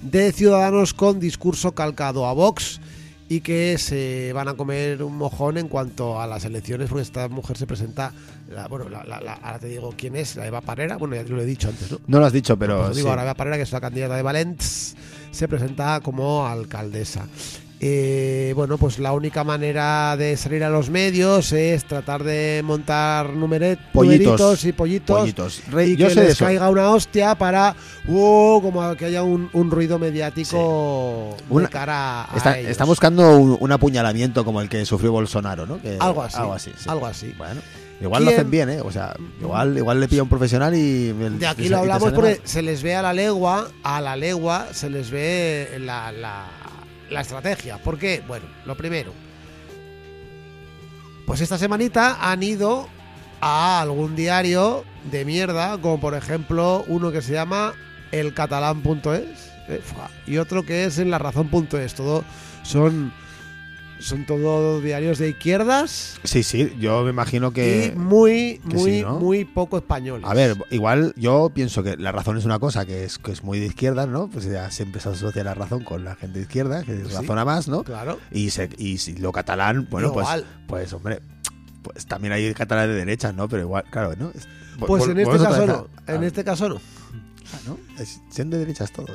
[0.00, 2.80] de ciudadanos con discurso calcado a Vox
[3.28, 7.26] y que se van a comer un mojón en cuanto a las elecciones, porque esta
[7.28, 8.12] mujer se presenta,
[8.48, 11.30] la- bueno, la- la- ahora te digo quién es, la Eva Parera, bueno, ya te
[11.30, 11.98] lo he dicho antes, ¿no?
[12.06, 13.10] No lo has dicho, pero Pues digo, sí.
[13.10, 14.94] ahora Eva Parera, que es la candidata de Valents,
[15.32, 17.26] se presenta como alcaldesa.
[17.80, 23.30] Eh, bueno, pues la única manera de salir a los medios es tratar de montar
[23.30, 24.26] numeret, Pollitos.
[24.40, 25.20] numeritos y pollitos.
[25.20, 25.62] Pollitos.
[25.70, 26.44] Re- y yo que sé les eso.
[26.44, 27.76] caiga una hostia para
[28.08, 32.70] uh, como que haya un, un ruido mediático Una- de cara a Está, ellos.
[32.72, 35.80] está buscando un, un apuñalamiento como el que sufrió Bolsonaro, ¿no?
[35.80, 36.72] Que- algo así, Algo así.
[36.76, 36.88] sí.
[36.88, 37.32] algo así.
[37.38, 37.60] Bueno,
[38.00, 38.80] igual lo ¿Quién- hacen bien, ¿eh?
[38.80, 41.10] O sea, igual, igual le pilla un profesional y.
[41.10, 44.66] el- De aquí lo hablamos porque se les ve a la legua, a la legua
[44.72, 46.46] se les ve la, la,
[47.10, 47.78] la estrategia.
[47.78, 48.22] ¿Por qué?
[48.26, 49.12] Bueno, lo primero.
[51.26, 52.88] Pues esta semanita han ido
[53.40, 57.74] a algún diario de mierda, como por ejemplo uno que se llama
[58.12, 59.82] elcatalán.es eh,
[60.26, 61.94] y otro que es en la razón.es.
[61.94, 62.24] Todo
[62.62, 63.12] son
[64.00, 67.92] son todo diarios de izquierdas Sí, sí, yo me imagino que.
[67.94, 69.18] y muy que muy sí, ¿no?
[69.18, 70.24] muy poco españoles.
[70.28, 73.42] A ver, igual yo pienso que la razón es una cosa que es, que es
[73.42, 74.28] muy de izquierda, ¿no?
[74.28, 77.14] Pues ya siempre se asocia la razón con la gente de izquierda, que Sí.
[77.14, 77.82] razona más, ¿no?
[77.84, 78.18] claro.
[78.30, 80.46] Y, se, y si lo catalán, bueno, pues, Igual.
[80.66, 81.20] pues hombre,
[81.82, 83.48] pues también hay catalán de derecha, ¿no?
[83.48, 84.30] Pero igual, claro, ¿no?
[84.34, 84.46] Es-
[84.78, 85.88] Pues vol- en este caso no.
[86.06, 86.76] En este caso no.
[87.52, 87.78] Ah, ¿no?
[88.00, 89.10] Es- Son de derechas todos.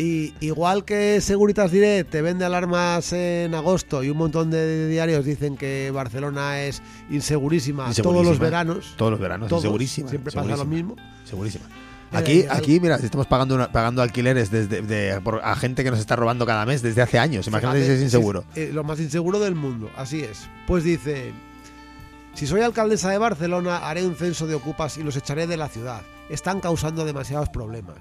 [0.00, 5.24] Y igual que Seguritas Direct te vende alarmas en agosto y un montón de diarios
[5.24, 6.80] dicen que Barcelona es
[7.10, 8.30] insegurísima, todos Insegurísima.
[8.30, 8.94] los veranos.
[8.96, 10.08] Todos los veranos, todos, segurísima.
[10.08, 10.94] Siempre pasa lo mismo.
[11.24, 11.64] Segurísima.
[12.12, 12.56] Era Aquí, ilegal.
[12.56, 16.14] aquí, mira, estamos pagando una- pagando alquileres desde de- por- a gente que nos está
[16.14, 17.48] robando cada mes desde hace años.
[17.48, 18.44] Imagínate si es inseguro.
[18.54, 20.48] eh, lo más inseguro del mundo, así es.
[20.68, 21.32] Pues dice,
[22.34, 25.68] si soy alcaldesa de Barcelona, haré un censo de ocupas y los echaré de la
[25.68, 26.02] ciudad.
[26.30, 27.96] Están causando demasiados problemas.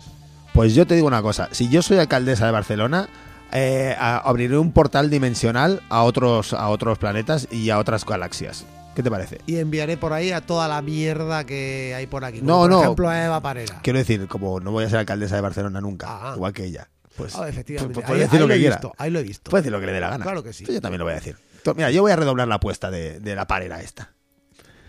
[0.57, 3.09] Pues yo te digo una cosa, si yo soy alcaldesa de Barcelona,
[3.51, 8.65] eh, abriré un portal dimensional a otros, a otros planetas y a otras galaxias.
[8.95, 9.39] ¿Qué te parece?
[9.45, 12.41] Y enviaré por ahí a toda la mierda que hay por aquí.
[12.41, 12.81] No, por no.
[12.81, 13.79] ejemplo, a Eva Parera.
[13.83, 16.33] Quiero decir, como no voy a ser alcaldesa de Barcelona nunca, Ah.
[16.35, 16.89] igual que ella.
[17.15, 17.99] Pues Ah, efectivamente.
[17.99, 18.75] pu- puede ahí, decir ahí lo que he quiera.
[18.77, 19.51] visto, ahí lo he visto.
[19.51, 20.23] Puede decir lo que le dé la gana.
[20.23, 20.65] Claro que sí.
[20.65, 21.37] Yo también lo voy a decir.
[21.75, 24.09] Mira, yo voy a redoblar la apuesta de, de la parera esta.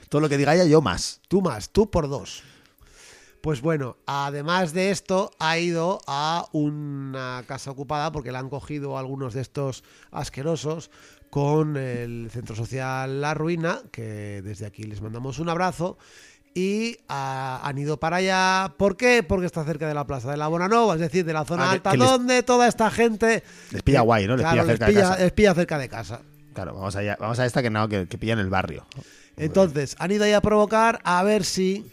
[0.09, 1.20] Todo lo que diga ella, yo más.
[1.28, 2.42] Tú más, tú por dos.
[3.40, 8.98] Pues bueno, además de esto, ha ido a una casa ocupada porque le han cogido
[8.98, 10.90] algunos de estos asquerosos
[11.31, 15.98] con el centro social La Ruina, que desde aquí les mandamos un abrazo.
[16.55, 18.74] Y ah, han ido para allá.
[18.77, 19.22] ¿Por qué?
[19.22, 21.70] Porque está cerca de la plaza de la Bonanova, es decir, de la zona Ah,
[21.72, 23.44] alta, les- donde toda esta gente.
[23.70, 24.35] Les pilla guay, ¿no?
[24.37, 25.18] Les Claro, pilla cerca de casa.
[25.22, 26.20] les pilla cerca de casa.
[26.55, 28.85] Claro, vamos allá, vamos a esta que no, que, que pilla en el barrio.
[29.37, 31.87] Entonces, han ido ahí a provocar a ver si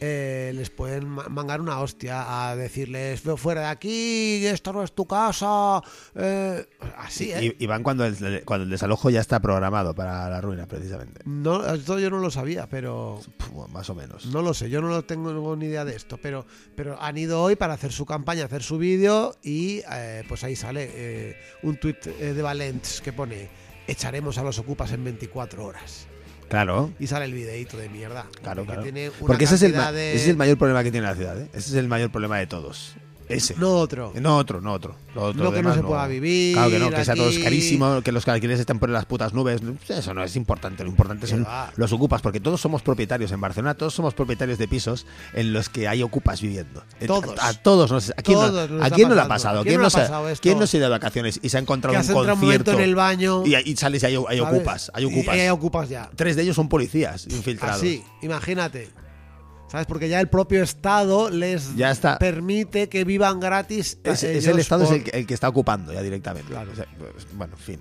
[0.00, 4.82] eh, les pueden ma- mangar una hostia, a decirles, "Ve fuera de aquí, esto no
[4.82, 5.80] es tu casa.
[6.14, 6.66] eh,
[6.98, 7.54] así, ¿eh?
[7.58, 11.20] Y, y van cuando el, cuando el desalojo ya está programado para la ruina, precisamente.
[11.24, 14.26] No, esto yo no lo sabía, pero Puf, más o menos.
[14.26, 17.42] no lo sé, yo no lo tengo ni idea de esto, pero, pero han ido
[17.42, 21.76] hoy para hacer su campaña, hacer su vídeo y eh, pues ahí sale eh, un
[21.78, 23.48] tuit eh, de Valents que pone,
[23.86, 26.06] echaremos a los ocupas en 24 horas.
[26.48, 26.92] Claro.
[26.98, 28.26] y sale el videíto de mierda.
[28.42, 28.82] Claro, claro.
[29.26, 31.48] Porque ese es, el, de- ese es el mayor problema que tiene la ciudad, ¿eh?
[31.52, 32.94] Ese es el mayor problema de todos.
[33.28, 33.54] Ese.
[33.56, 34.12] No otro.
[34.20, 34.94] No otro, no otro.
[35.14, 38.02] Lo, otro No que no se pueda vivir Claro que no, que sea todo carísimo,
[38.02, 39.60] que los alquileres estén por las putas nubes.
[39.88, 40.84] Eso no es importante.
[40.84, 41.72] Lo importante son va.
[41.76, 45.68] los ocupas, porque todos somos propietarios en Barcelona, todos somos propietarios de pisos en los
[45.68, 46.82] que hay ocupas viviendo.
[47.06, 47.38] Todos.
[47.40, 49.62] A, a todos nos, ¿a quién, no- Todos nos ¿a quién no le ha pasado?
[49.62, 50.42] ¿Quién no no ha pasado esto?
[50.42, 52.72] ¿Quién no se ha ido de vacaciones y se ha encontrado un entrado un concierto
[52.72, 53.42] en el baño.
[53.46, 54.90] y, y sales y hay, hay ocupas?
[54.94, 55.34] Hay Y ocupas.
[55.34, 56.10] hay ocupas ya.
[56.14, 57.78] Tres de ellos son policías infiltrados.
[57.78, 58.90] Así, imagínate.
[59.70, 59.86] ¿Sabes?
[59.86, 62.18] Porque ya el propio Estado les Ya está.
[62.18, 63.98] permite que vivan gratis.
[64.04, 66.50] Es, el Estado es el, que- el que está ocupando ya directamente.
[66.52, 66.70] Claro.
[66.72, 67.80] O sea, pues, bueno, en fin.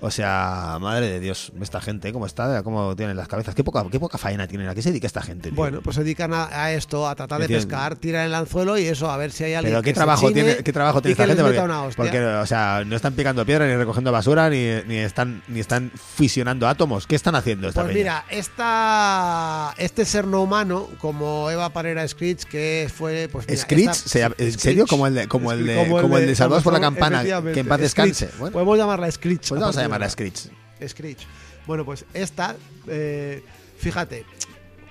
[0.00, 2.62] O sea, madre de Dios, esta gente, ¿cómo está?
[2.62, 3.54] ¿Cómo tienen las cabezas?
[3.54, 4.68] ¿Qué poca, qué poca faena tienen?
[4.68, 5.48] ¿A qué se dedica esta gente?
[5.48, 5.56] tío?
[5.56, 7.66] Bueno, pues se dedican a, a esto, a tratar de Entiendo.
[7.68, 9.96] pescar, tiran el anzuelo y eso, a ver si hay alguien Pero que ¿qué se
[9.96, 11.94] trabajo, chine tiene, ¿qué trabajo tiene que esta gente?
[11.96, 15.90] Porque, o sea, no están picando piedra ni recogiendo basura ni, ni están ni están
[15.94, 17.06] fisionando átomos.
[17.06, 18.02] ¿Qué están haciendo esta Pues peña?
[18.04, 23.28] mira, esta, este ser no humano, como Eva Parera Screech, que fue.
[23.30, 24.86] Pues mira, Screech, esta- se llama- ¿en Screech, serio?
[24.86, 27.66] Como el de- como el de- como el de Salvados por la Campana, que en
[27.68, 28.28] paz descanse.
[28.38, 28.52] Bueno.
[28.52, 29.48] Podemos llamarla Screech.
[29.48, 30.10] Pues vamos a de ahora.
[30.10, 30.50] Screech.
[30.86, 31.26] Screech.
[31.66, 32.56] Bueno, pues esta,
[32.86, 33.42] eh,
[33.78, 34.24] fíjate,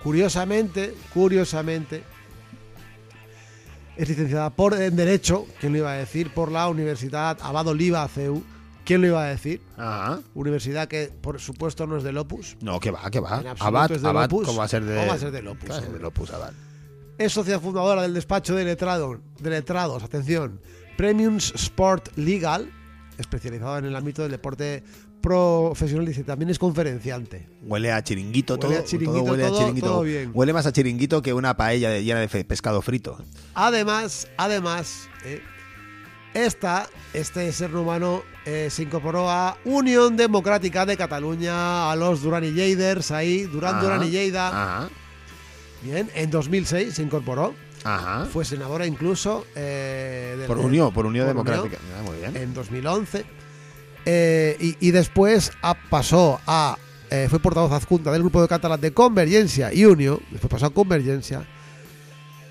[0.01, 2.03] curiosamente, curiosamente,
[3.95, 6.33] es licenciada por, en Derecho, ¿quién lo iba a decir?
[6.33, 8.43] Por la Universidad Abad Oliva CEU.
[8.85, 9.61] ¿Quién lo iba a decir?
[9.77, 10.19] Ajá.
[10.33, 12.57] Universidad que, por supuesto, no es del Opus.
[12.59, 13.39] No, que va, que va.
[13.39, 14.45] En Abad, es del Abad, Opus.
[14.45, 15.87] ¿cómo va a ser de, ¿Cómo va a ser del Opus, ¿Cómo va a ser
[15.87, 15.99] hombre?
[15.99, 16.53] del Opus, Abad?
[17.17, 20.59] Es socia fundadora del despacho de, letrado, de letrados, atención,
[20.97, 22.69] Premiums Sport Legal,
[23.17, 24.83] especializado en el ámbito del deporte
[25.21, 26.05] profesional.
[26.05, 27.47] Dice, también es conferenciante.
[27.63, 28.79] Huele a chiringuito Huele todo.
[28.79, 29.87] a chiringuito, todo huele a todo- chiringuito.
[29.87, 30.31] todo bien.
[30.33, 33.17] Huele más a chiringuito que una paella de- llena de pescado frito.
[33.53, 35.41] Además, además, eh,
[36.33, 42.43] esta, este ser humano eh, se incorporó a Unión Democrática de Cataluña, a los Duran
[42.43, 44.89] y Lleiders, ahí, Duran, Ajá, Duran y Lleida.
[45.81, 47.53] Bien, en 2006 se incorporó,
[47.83, 48.25] Ajá.
[48.31, 49.45] fue senadora incluso.
[49.55, 51.77] eh, del- Por Unión, por Unión por Democrática.
[51.97, 52.35] Ah, muy bien.
[52.37, 53.25] en 2011.
[54.05, 56.77] Eh, y, y después a- pasó a.
[57.09, 60.19] eh, fue portavoz adjunta del grupo de catalán de Convergencia y Unio.
[60.31, 61.47] Después pasó a Convergencia.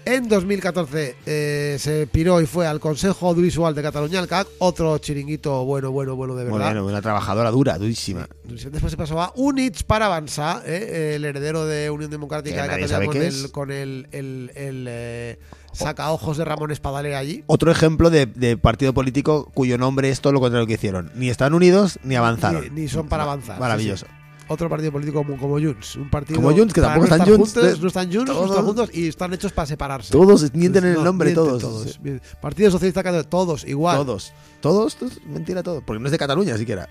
[0.05, 4.49] En 2014 eh, se piró y fue al Consejo Audiovisual de Cataluña, el CAC.
[4.59, 6.73] Otro chiringuito bueno, bueno, bueno de verdad.
[6.73, 8.27] bien, una trabajadora dura, durísima.
[8.45, 12.89] Después se pasó a Units para avanzar, eh, el heredero de Unión Democrática Que de
[12.89, 15.39] Cataluña con el, con el, el, el, eh,
[15.73, 17.45] sacaojos de Ramón Espadale allí.
[17.47, 21.13] Otro ejemplo de, de partido político cuyo nombre es todo lo contrario que hicieron.
[21.15, 22.63] Ni están unidos ni avanzaron.
[22.75, 24.07] Ni- ni son para avanzar, Maravilloso.
[24.53, 25.97] Otro partido político como, como Junts.
[25.97, 28.45] Un partido Como Junts, que tampoco no están Junts, juntos, de- no están Junts, no
[28.47, 30.13] están juntos y están hechos para separarse.
[30.13, 31.61] Todos mienten en el No, nombre, todos.
[31.63, 32.01] todos.
[32.41, 33.97] Partido Socialista Catalán, todos, igual.
[33.97, 34.33] Todos.
[34.61, 34.97] Todos,
[35.27, 35.81] mentira todo.
[35.81, 36.89] Porque no es de Cataluña siquiera.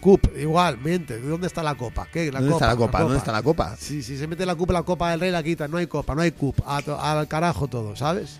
[0.00, 1.18] CUP, igual, miente.
[1.20, 2.06] ¿Dónde está la copa?
[2.12, 2.30] ¿Qué?
[2.30, 3.00] La ¿Dónde copa, está la copa?
[3.02, 3.76] ¿Dónde está la copa?
[3.76, 5.66] Si, si se mete la CUP, la copa del rey la quita.
[5.66, 6.60] No hay copa, no hay CUP.
[6.64, 6.76] A
[7.18, 8.38] Al carajo todo, ¿sabes?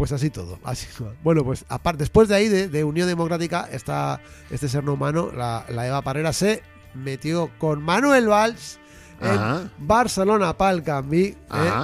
[0.00, 0.58] Pues así todo.
[0.64, 0.86] Así.
[1.22, 4.18] Bueno, pues aparte, después de ahí, de, de Unión Democrática, está
[4.50, 6.62] este ser no humano, la, la Eva Parera, se
[6.94, 8.78] metió con Manuel Valls
[9.20, 9.70] en Ajá.
[9.76, 11.36] Barcelona Pal Canvi eh,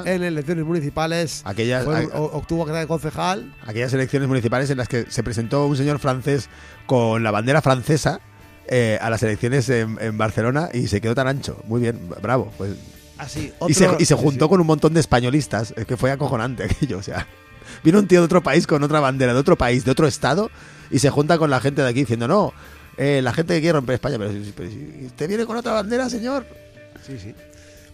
[0.06, 1.42] en elecciones municipales.
[1.44, 3.54] Aquellas, Fue- a- obtuvo que de concejal.
[3.66, 6.48] aquellas elecciones municipales en las que se presentó un señor francés
[6.86, 8.20] con la bandera francesa
[8.66, 11.62] eh, a las elecciones en, en Barcelona y se quedó tan ancho.
[11.66, 12.50] Muy bien, bravo.
[12.56, 12.76] Pues,
[13.18, 13.52] Así.
[13.68, 14.48] y, se, y se sí, juntó sí.
[14.48, 15.74] con un montón de españolistas.
[15.76, 16.96] Es que fue acojonante aquello.
[16.96, 17.26] O sea,
[17.84, 20.50] vino un tío de otro país con otra bandera, de otro país, de otro estado,
[20.90, 22.52] y se junta con la gente de aquí diciendo, no,
[22.96, 25.72] eh, la gente que quiere romper España, pero, si- pero si usted viene con otra
[25.72, 26.46] bandera, señor.
[27.06, 27.34] Sí, sí.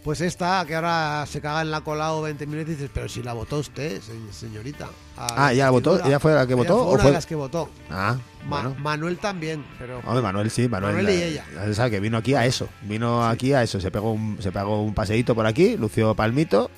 [0.04, 3.22] Pues esta, que ahora se caga en la cola o 20 minutos dices, pero si
[3.22, 4.88] la votó usted, se- señorita.
[5.16, 5.90] Ah, ¿ella la votó?
[5.90, 6.08] investidura".
[6.08, 6.74] ¿Ella fue la que Ella votó?
[6.78, 7.70] fue o una fue- de las que votó.
[7.88, 8.16] Ah,
[8.48, 8.74] Ma-.
[8.80, 10.00] Manuel también, pero...
[10.04, 10.96] Hombre, Manuel sí, Manuel.
[10.96, 11.44] Manuel y eh, ella.
[11.54, 12.68] ya sabe que vino aquí a eso.
[12.82, 13.80] Vino aquí a eso.
[13.80, 16.68] Se pegó un, se pegó un paseíto por aquí, lució palmito,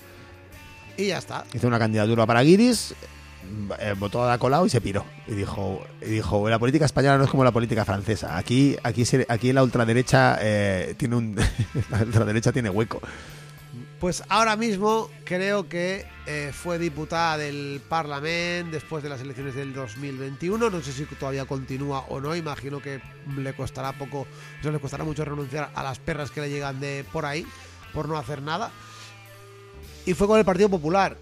[0.97, 1.45] Y ya está.
[1.53, 2.95] hizo una candidatura para Guiris,
[3.79, 5.05] eh, votó a la colado y se piró.
[5.27, 8.37] Y dijo, y dijo, la política española no es como la política francesa.
[8.37, 11.37] Aquí, aquí, se- aquí la ultraderecha eh, tiene un,
[11.91, 13.01] la ultraderecha tiene hueco.
[14.01, 19.73] Pues ahora mismo creo que eh, fue diputada del Parlamento después de las elecciones del
[19.73, 20.69] 2021.
[20.69, 22.37] No sé si todavía continúa o no.
[22.37, 23.01] Imagino que
[23.39, 26.81] le costará poco, o sea, le costará mucho renunciar a las perras que le llegan
[26.81, 27.47] de por ahí
[27.95, 28.71] por no hacer nada.
[30.07, 31.17] Y fue con el Partido Popular,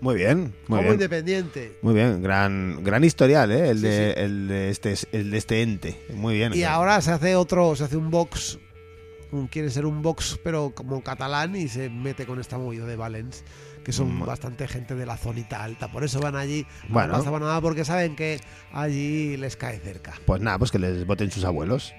[0.00, 0.92] Muy bien, muy como bien.
[0.94, 1.78] independiente.
[1.82, 3.70] Muy bien, gran, gran historial, ¿eh?
[3.70, 4.20] El, Sí, de, sí.
[4.20, 6.00] el de este, el de este ente.
[6.14, 6.52] Muy bien.
[6.54, 8.58] Y ahora se hace otro, se hace un box,
[9.32, 12.96] un- quiere ser un box pero como catalán y se mete con esta movida de
[12.96, 13.44] Valens,
[13.84, 14.26] que son Mm.
[14.26, 17.16] bastante gente de la zonita alta, por eso van allí, Bueno.
[17.16, 18.40] no pasa nada porque saben que
[18.72, 20.12] allí les cae cerca.
[20.26, 21.94] Pues nada, pues que les voten sus abuelos.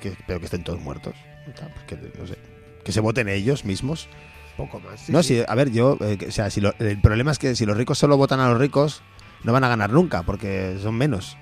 [0.00, 1.14] Que, pero que estén todos muertos.
[1.44, 2.36] Pues que, no sé,
[2.84, 4.08] que se voten ellos mismos.
[4.56, 5.00] Poco más.
[5.00, 5.36] sí, no, sí.
[5.38, 7.76] si, a ver, yo, eh, o sea, si lo- el problema es que si los
[7.76, 9.02] ricos solo votan a los ricos,
[9.44, 11.36] no van a ganar nunca, porque son menos.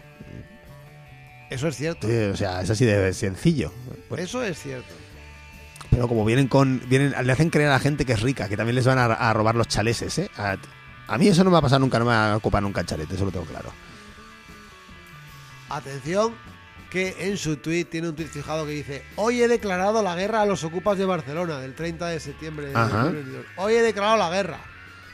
[1.51, 2.09] Eso es cierto.
[2.33, 3.73] O sea, es así de sencillo.
[4.17, 4.93] Eso es cierto.
[5.91, 8.57] pero como vienen con, vienen, le hacen creer a la gente que es rica, que
[8.57, 10.31] también les van a, a robar los chaleses, ¿eh?
[10.37, 10.57] A,
[11.07, 12.81] a mí eso no me va a pasar nunca, no me va a ocupar nunca
[12.81, 13.71] el chalete, eso lo tengo claro.
[15.69, 16.35] Atención,
[16.95, 20.43] que en su tweet tiene un tweet fijado que dice: Hoy he declarado la guerra
[20.43, 23.03] a los ocupas de Barcelona, del 30 de septiembre de Ajá.
[23.07, 23.45] 2022.
[23.57, 24.59] Hoy he declarado la guerra.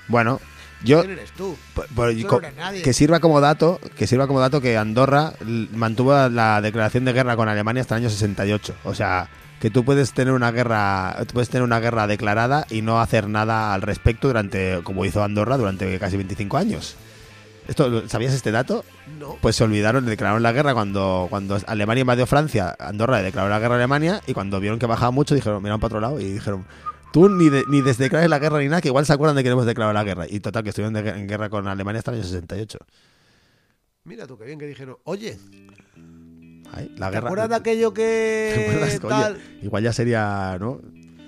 [0.06, 0.40] Bueno,
[0.84, 1.56] yo ¿Quién eres tú?
[1.74, 2.82] Por- por- Tú no eres nadie.
[2.82, 5.32] que sirva como dato que sirva como dato que Andorra
[5.72, 9.28] mantuvo la declaración de guerra con Alemania hasta el año 68 o sea
[9.60, 13.72] que tú puedes tener una guerra puedes tener una guerra declarada y no hacer nada
[13.74, 16.96] al respecto durante como hizo Andorra durante casi 25 años
[17.70, 18.84] esto sabías este dato
[19.18, 19.36] No.
[19.40, 23.58] pues se olvidaron declararon la guerra cuando cuando Alemania invadió Francia Andorra le declaró la
[23.58, 26.24] guerra a Alemania y cuando vieron que bajaba mucho dijeron miraron para otro lado y
[26.32, 26.66] dijeron
[27.12, 29.48] Tú ni, de- ni desdeclares la guerra ni nada, que igual se acuerdan de que
[29.48, 30.26] hemos declarado la guerra.
[30.30, 32.78] Y total, que estuvieron de- en guerra con Alemania hasta el año 68.
[34.04, 34.96] Mira tú, qué bien que dijeron.
[35.02, 35.36] Oye,
[36.72, 37.26] Ay, la ¿te guerra.
[37.26, 39.32] acuerdas de aquello ¿Te acuerdas que que, tal?
[39.34, 40.80] oye, igual ya sería, ¿no?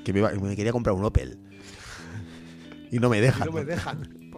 [0.05, 1.37] Que me, iba- me quería comprar un Opel.
[2.93, 3.47] Y no me Y dejan.
[3.47, 4.31] no me dejan.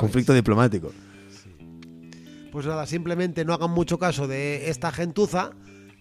[0.00, 0.92] Conflicto diplomático.
[2.52, 5.52] Pues nada, simplemente no hagan mucho caso de esta gentuza,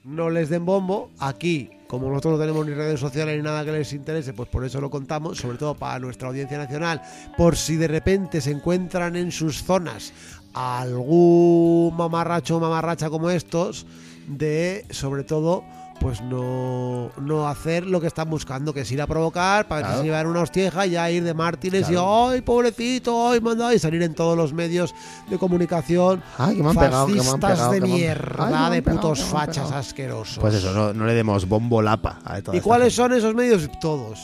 [0.03, 1.11] no les den bombo.
[1.19, 4.65] Aquí, como nosotros no tenemos ni redes sociales ni nada que les interese, pues por
[4.65, 7.01] eso lo contamos, sobre todo para nuestra audiencia nacional,
[7.37, 10.11] por si de repente se encuentran en sus zonas
[10.53, 13.85] algún mamarracho o mamarracha como estos,
[14.27, 15.63] de sobre todo
[15.99, 19.95] pues no, no hacer lo que están buscando, que es ir a provocar para Claro.
[19.95, 22.29] que se llevar una hostieja y ya ir de mártires Claro.
[22.31, 23.29] y ¡ay, pobrecito!
[23.29, 23.73] ¡ay, manda!
[23.73, 24.93] Y salir en todos los medios
[25.29, 27.91] de comunicación Ay, que me han pegado, que me han fascistas pegado, de que me
[27.93, 30.37] han- mierda, Ay, que me han de pegado, putos fachas asquerosos.
[30.39, 33.09] Pues eso, no, no le demos bombo lapa a toda ¿Y cuáles gente.
[33.09, 33.69] son esos medios?
[33.81, 34.19] Todos.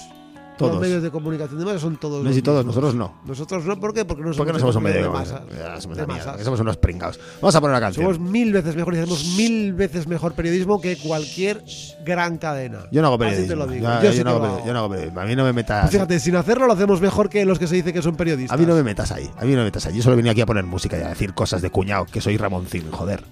[0.57, 0.73] Todos.
[0.73, 2.19] Los medios de comunicación de masas son todos.
[2.19, 2.75] No los si todos, mismos.
[2.75, 3.21] nosotros no.
[3.25, 4.05] Nosotros no, ¿por qué?
[4.05, 5.41] Porque no somos, Porque no somos un medio de de masas.
[5.57, 7.19] Ya, somos, de unos pringados.
[7.41, 8.05] Vamos a poner una canción.
[8.05, 11.63] Somos mil veces mejores y hacemos mil veces mejor periodismo que cualquier
[12.05, 12.85] gran cadena.
[12.91, 13.47] Yo no hago Así periodismo.
[13.47, 13.87] te lo digo.
[13.87, 14.57] Yo yo, sí no hago periodismo.
[14.59, 14.65] hago.
[14.67, 15.19] yo no hago periodismo.
[15.19, 15.81] A mí no me metas.
[15.81, 18.57] Pues fíjate, sin hacerlo lo hacemos mejor que los que se dice que son periodistas.
[18.57, 19.29] A mí no me metas ahí.
[19.37, 19.95] A mí no me metas ahí.
[19.95, 22.37] Yo solo venía aquí a poner música y a decir cosas de cuñado, que soy
[22.37, 23.23] Ramoncín, joder.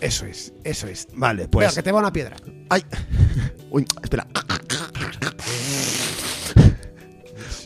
[0.00, 1.06] Eso es, eso es.
[1.14, 1.66] Vale, Pues...
[1.66, 1.76] pues.
[1.76, 2.34] que te va una piedra.
[2.70, 2.82] ¡Ay!
[3.70, 4.26] Uy, espera.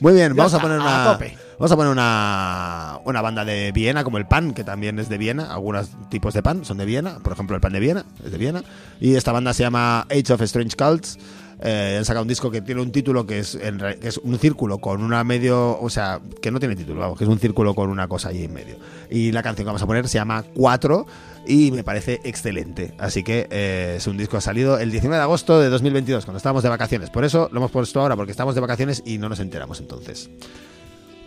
[0.00, 1.12] Muy bien, Ya vamos a poner a una.
[1.12, 1.36] tope.
[1.58, 5.16] Vamos a poner una, una banda de Viena, como el pan, que también es de
[5.16, 5.52] Viena.
[5.52, 7.18] Algunos tipos de pan son de Viena.
[7.20, 8.62] Por ejemplo, el pan de Viena es de Viena.
[9.00, 11.18] Y esta banda se llama Age of Strange Cults.
[11.62, 14.18] Eh, han sacado un disco que tiene un título que es, en re- que es
[14.18, 15.78] un círculo con una medio.
[15.80, 18.44] O sea, que no tiene título, vamos, que es un círculo con una cosa ahí
[18.44, 18.76] en medio.
[19.10, 21.06] Y la canción que vamos a poner se llama 4
[21.46, 22.94] y me parece excelente.
[22.98, 26.24] Así que eh, es un disco que ha salido el 19 de agosto de 2022,
[26.26, 27.08] cuando estábamos de vacaciones.
[27.10, 30.28] Por eso lo hemos puesto ahora, porque estamos de vacaciones y no nos enteramos entonces.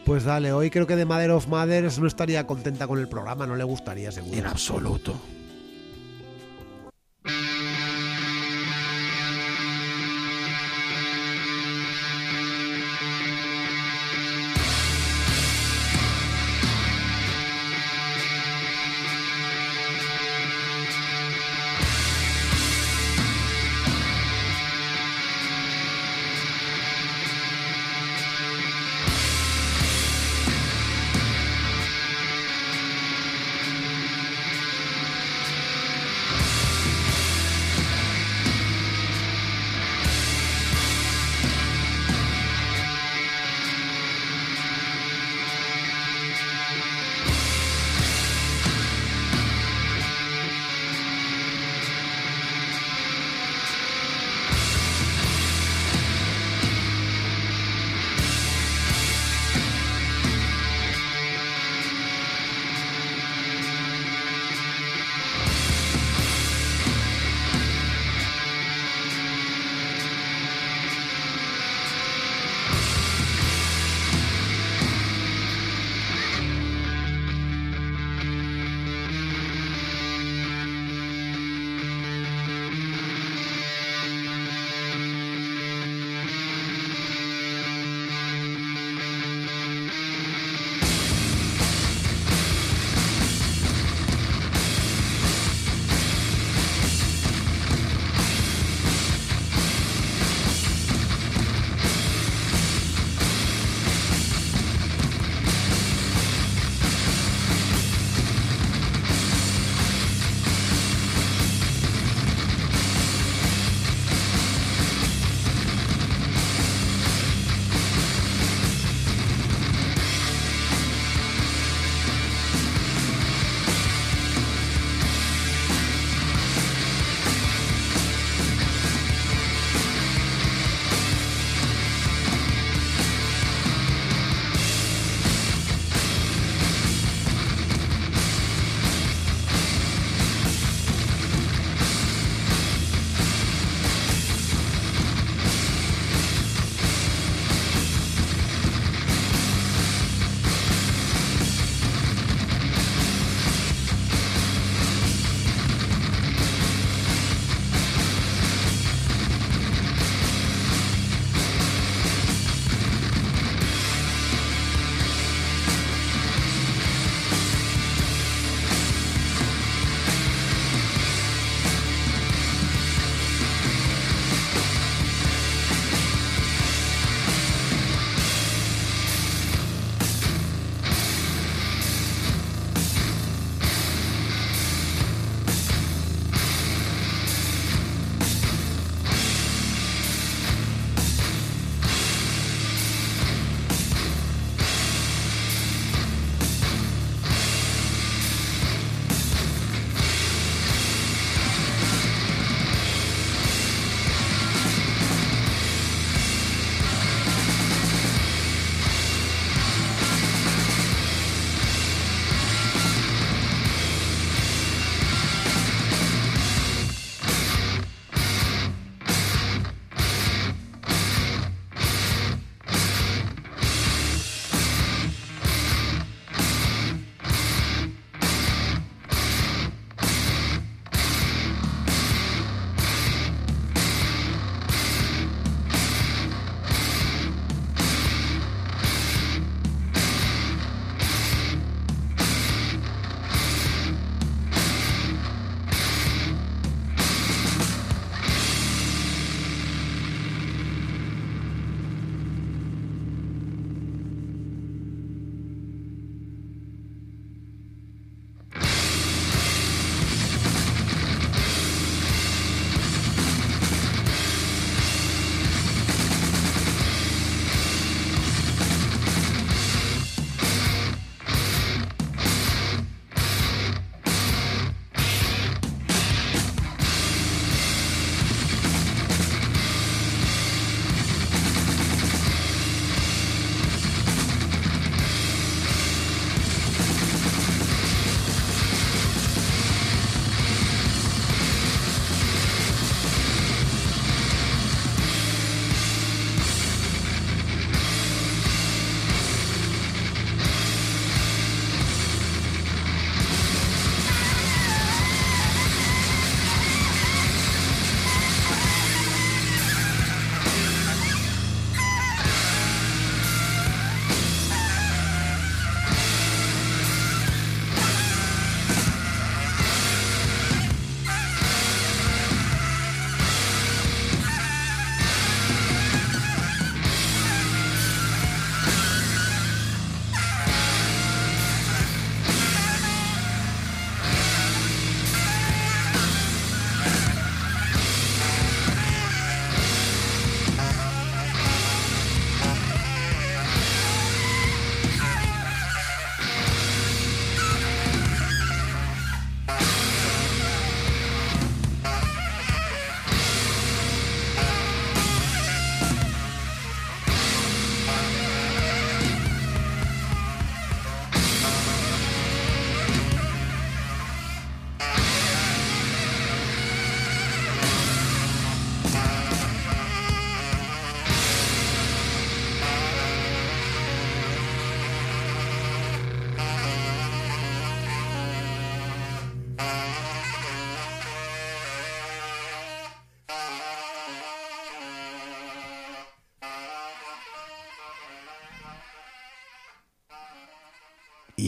[0.05, 3.45] Pues dale, hoy creo que de Mother of Mothers no estaría contenta con el programa,
[3.47, 4.36] no le gustaría seguro.
[4.38, 5.19] En absoluto.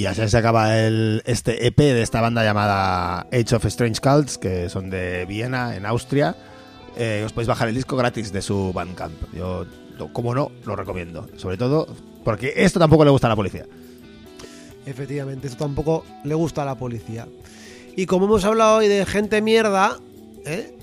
[0.02, 4.40] Y así se acaba el, este EP de esta banda llamada Age of Strange Cults,
[4.40, 6.36] que son de Viena, en Austria.
[6.98, 9.14] Eh, os podéis bajar el disco gratis de su Bandcamp.
[9.32, 9.68] Yo,
[10.12, 11.28] como no, lo recomiendo.
[11.36, 11.86] Sobre todo
[12.24, 13.68] porque esto tampoco le gusta a la policía.
[14.88, 17.28] Efectivamente, eso tampoco le gusta a la policía.
[17.96, 20.00] Y como hemos hablado hoy de gente mierda,
[20.48, 20.76] ¿eh?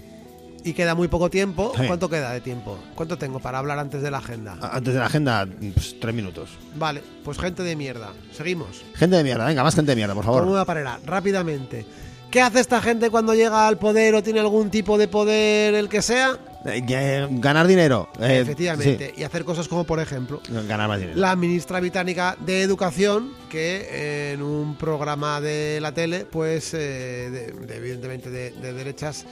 [0.65, 1.87] Y queda muy poco tiempo, Sí.
[1.87, 2.79] ¿cuánto queda de tiempo?
[2.95, 4.57] ¿Cuánto tengo para hablar antes de la agenda?
[4.61, 6.51] Antes de la agenda, pues, tres minutos.
[6.77, 8.13] Vale, pues gente de mierda.
[8.33, 8.83] Seguimos.
[8.95, 10.45] Gente de mierda, venga, más gente de mierda, por favor.
[10.45, 11.87] una parera, rápidamente.
[12.31, 15.89] ¿Qué hace esta gente cuando llega al poder o tiene algún tipo de poder, el
[15.89, 16.39] que sea?
[16.67, 18.11] Eh, que- ganar dinero.
[18.21, 19.15] eh, Efectivamente.
[19.17, 21.19] Y hacer cosas como, por ejemplo, ganar más dinero.
[21.19, 27.67] la ministra británica de Educación, que en un programa de la tele, pues, eh, de-
[27.67, 29.25] de- evidentemente de, de derechas,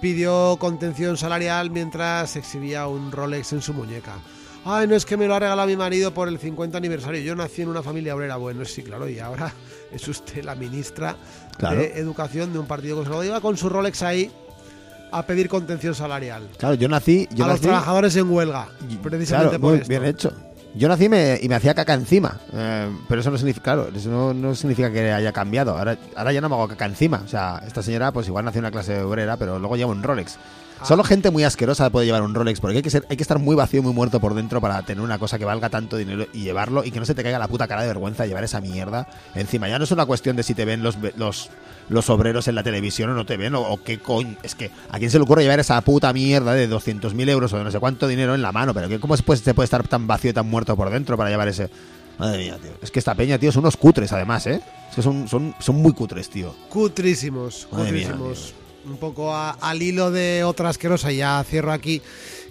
[0.00, 4.14] pidió contención salarial mientras exhibía un Rolex en su muñeca.
[4.64, 7.20] Ay, no es que me lo ha regalado mi marido por el 50 aniversario.
[7.22, 8.36] Yo nací en una familia obrera.
[8.36, 9.52] Bueno, sí, claro, y ahora
[9.92, 11.16] es usted la ministra
[11.56, 11.78] Claro.
[11.80, 13.24] de Educación de un partido conservador.
[13.26, 14.30] Iba con su Rolex ahí
[15.10, 16.48] a pedir contención salarial.
[16.58, 17.26] Claro, yo nací.
[17.32, 18.68] Yo a los trabajadores en huelga,
[19.02, 19.88] precisamente Claro, por muy esto.
[19.88, 20.32] bien hecho.
[20.78, 22.38] Yo nací me, y me hacía caca encima.
[22.52, 25.76] eh, pero eso no significa, claro, eso no, no significa que haya cambiado.
[25.76, 27.20] Ahora, ahora ya no me hago caca encima.
[27.24, 30.04] O sea, esta señora, pues igual nació en una clase obrera, pero luego lleva un
[30.04, 30.38] Rolex.
[30.84, 33.38] Solo gente muy asquerosa puede llevar un Rolex, porque hay que, ser, hay que estar
[33.38, 36.42] muy vacío, muy muerto por dentro para tener una cosa que valga tanto dinero y
[36.42, 39.08] llevarlo y que no se te caiga la puta cara de vergüenza llevar esa mierda
[39.34, 39.68] encima.
[39.68, 41.50] Ya no es una cuestión de si te ven los, los,
[41.88, 44.36] los obreros en la televisión o no te ven, o, o qué coño.
[44.42, 47.58] Es que a quién se le ocurre llevar esa puta mierda de 200.000 euros o
[47.58, 49.64] de no sé cuánto dinero en la mano, pero que cómo se puede, se puede
[49.64, 51.70] estar tan vacío y tan muerto por dentro para llevar ese.
[52.18, 52.72] Madre mía, tío.
[52.82, 54.60] Es que esta peña, tío, son unos cutres además, ¿eh?
[54.90, 56.54] Es que son, son, son muy cutres, tío.
[56.68, 58.54] Cutrísimos, Madre mía, cutrísimos.
[58.88, 62.00] Un poco a- al hilo de otra asquerosa, ya cierro aquí,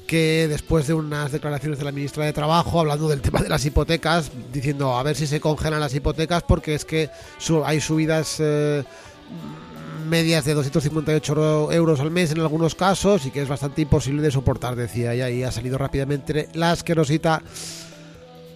[0.05, 3.65] que después de unas declaraciones de la ministra de Trabajo hablando del tema de las
[3.65, 8.37] hipotecas, diciendo a ver si se congelan las hipotecas porque es que su- hay subidas
[8.39, 8.83] eh,
[10.07, 14.31] medias de 258 euros al mes en algunos casos y que es bastante imposible de
[14.31, 17.41] soportar, decía y ha salido rápidamente la asquerosita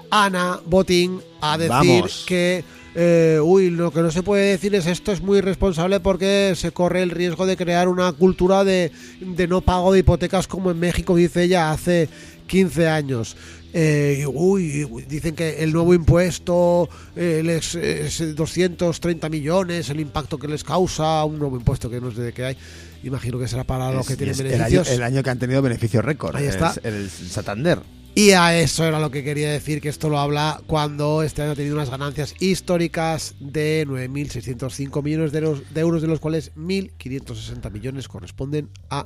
[0.09, 2.23] Ana Botín a decir Vamos.
[2.27, 2.63] que
[2.95, 6.71] eh, uy, lo que no se puede decir es esto es muy irresponsable porque se
[6.71, 10.79] corre el riesgo de crear una cultura de, de no pago de hipotecas como en
[10.79, 12.09] México, dice ella, hace
[12.47, 13.37] 15 años.
[13.73, 20.49] Eh, uy, dicen que el nuevo impuesto eh, les, es 230 millones, el impacto que
[20.49, 22.57] les causa, un nuevo impuesto que no sé de qué hay.
[23.03, 24.89] Imagino que será para los Es- que tienen es el, año, beneficios.
[24.89, 26.35] el año que han tenido beneficios récord.
[26.35, 26.71] Ahí está.
[26.71, 27.79] Es el Santander.
[28.14, 31.51] Y a eso era lo que quería decir, que esto lo habla cuando este año
[31.51, 36.53] ha tenido unas ganancias históricas de 9.605 millones de euros, de euros, de los cuales
[36.55, 39.05] 1.560 millones corresponden a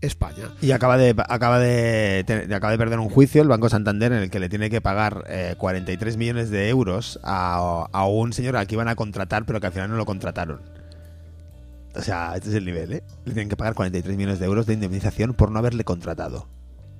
[0.00, 0.52] España.
[0.62, 2.24] Y acaba de, acaba de,
[2.54, 5.24] acaba de perder un juicio el Banco Santander en el que le tiene que pagar
[5.28, 9.60] eh, 43 millones de euros a, a un señor al que iban a contratar, pero
[9.60, 10.60] que al final no lo contrataron.
[11.96, 13.02] O sea, este es el nivel, ¿eh?
[13.24, 16.46] Le tienen que pagar 43 millones de euros de indemnización por no haberle contratado.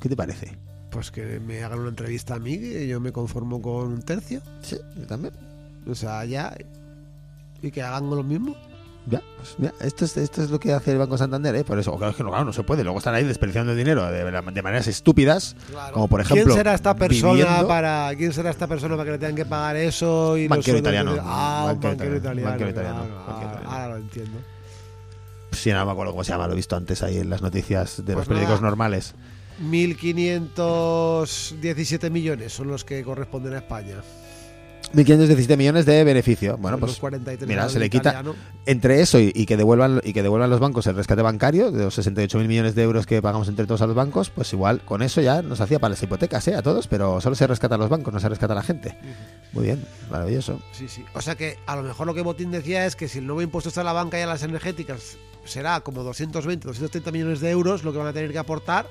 [0.01, 0.57] ¿Qué te parece?
[0.91, 4.41] Pues que me hagan una entrevista a mí, que yo me conformo con un tercio.
[4.63, 5.35] Sí, yo también.
[5.87, 6.55] O sea, ya.
[7.63, 8.57] Y que hagan lo mismo.
[9.07, 11.65] Ya, pues mira, esto es, esto es lo que hace el Banco Santander, ¿eh?
[11.65, 12.85] Por eso, claro, es que no, claro, no se puede.
[12.85, 15.57] Luego están ahí desperdiciando el dinero de, de maneras estúpidas,
[15.95, 16.45] como por ejemplo.
[16.45, 19.47] ¿Quién será esta persona viviendo- para quién será esta persona para que le tengan que
[19.47, 21.15] pagar eso y Banquero italiano.
[21.15, 22.19] de- Ah, Banquero banquero italiano.
[22.19, 22.51] italiano.
[22.51, 23.05] Banquero italiano.
[23.05, 23.71] claro, Banquero ahora- italiano.
[23.83, 24.39] Ahora lo entiendo.
[25.53, 27.97] Sí, no me acuerdo cómo se llama, lo he visto antes ahí en las noticias
[27.99, 28.69] de Pues los periódicos nada.
[28.69, 29.15] normales.
[29.63, 33.97] 1.517 millones son los que corresponden a España.
[34.95, 36.57] 1.517 millones de beneficio.
[36.57, 38.25] Bueno, pues 43 mira, se le quita
[38.65, 41.85] entre eso y, y que devuelvan y que devuelvan los bancos el rescate bancario de
[41.85, 45.03] los 68.000 millones de euros que pagamos entre todos a los bancos, pues igual con
[45.03, 46.55] eso ya nos hacía para las hipotecas, ¿eh?
[46.55, 48.97] A todos, pero solo se rescata a los bancos, no se rescata a la gente.
[49.53, 50.59] Muy bien, maravilloso.
[50.73, 51.05] Sí, sí.
[51.13, 53.43] O sea que a lo mejor lo que Botín decía es que si el nuevo
[53.43, 57.51] impuesto está en la banca y a las energéticas será como 220, 230 millones de
[57.51, 58.87] euros lo que van a tener que aportar,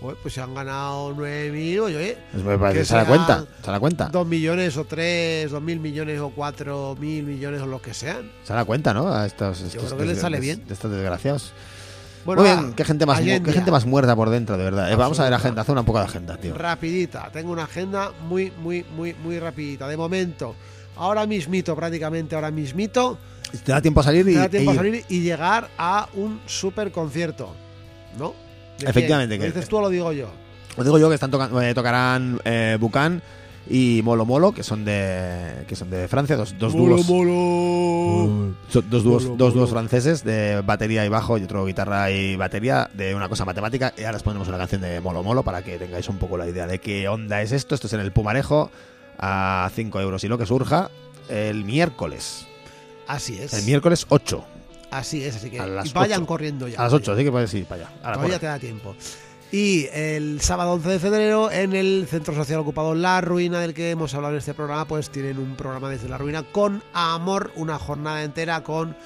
[0.00, 3.44] pues se han ganado 9.000, oye, Pues me parece- Que ¿Se da cuenta?
[3.62, 4.08] ¿Se da cuenta?
[4.10, 8.30] 2 millones o 3, 2.000 millones o 4.000 millones o lo que sean.
[8.44, 9.12] Se da cuenta, ¿no?
[9.12, 10.66] A estos, estos- creo que les sale bien.
[10.66, 11.52] De estos desgraciados.
[12.24, 14.92] Bueno, Muy va, bien, qué gente más, qué gente más muerta por dentro, de verdad.
[14.92, 16.54] Eh, vamos a ver agenda, hace un poco de agenda, tío.
[16.54, 19.88] Rapidita, tengo una agenda muy, muy, muy, muy rapidita.
[19.88, 20.54] De momento,
[20.96, 23.18] ahora mismito, prácticamente ahora mismito,
[23.64, 24.78] Te da tiempo a salir y, te da tiempo e a ir.
[24.78, 27.54] salir y llegar a un super concierto.
[28.18, 28.34] ¿No?
[28.84, 29.38] ¿De Efectivamente?
[29.38, 30.28] ¿Lo dices tú o lo digo yo?
[30.76, 33.22] Os digo yo que están toca- eh, tocarán eh, Bucan
[33.68, 37.06] y Molo Molo, que son de que son de Francia, dos, dos dúos.
[38.68, 39.60] Son dos dúos, Molo, dos molo.
[39.60, 43.92] dúos franceses de batería y bajo y otro guitarra y batería de una cosa matemática.
[43.96, 46.48] Y ahora os ponemos una canción de Molo Molo para que tengáis un poco la
[46.48, 47.74] idea de qué onda es esto.
[47.74, 48.70] Esto es en el Pumarejo
[49.18, 50.90] a 5 euros y lo que surja.
[51.28, 52.46] el miércoles.
[53.06, 53.52] Así es.
[53.52, 54.44] El miércoles 8.
[54.90, 56.26] Así es, así que vayan 8.
[56.26, 56.80] corriendo ya.
[56.80, 58.14] A las 8, así que puedes ir para allá.
[58.14, 58.96] Todavía te da tiempo.
[59.52, 63.90] Y el sábado 11 de febrero, en el Centro Social Ocupado La Ruina, del que
[63.90, 67.76] hemos hablado en este programa, pues tienen un programa desde La Ruina con amor, una
[67.76, 68.96] jornada entera con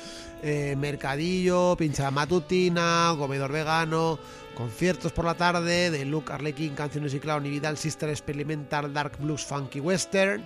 [0.42, 4.18] eh, mercadillo, pinchada matutina, comedor vegano,
[4.54, 9.12] conciertos por la tarde de Luke Arlequín, canciones y clown y Vidal Sister Experimental Dark
[9.18, 10.44] Blues Funky Western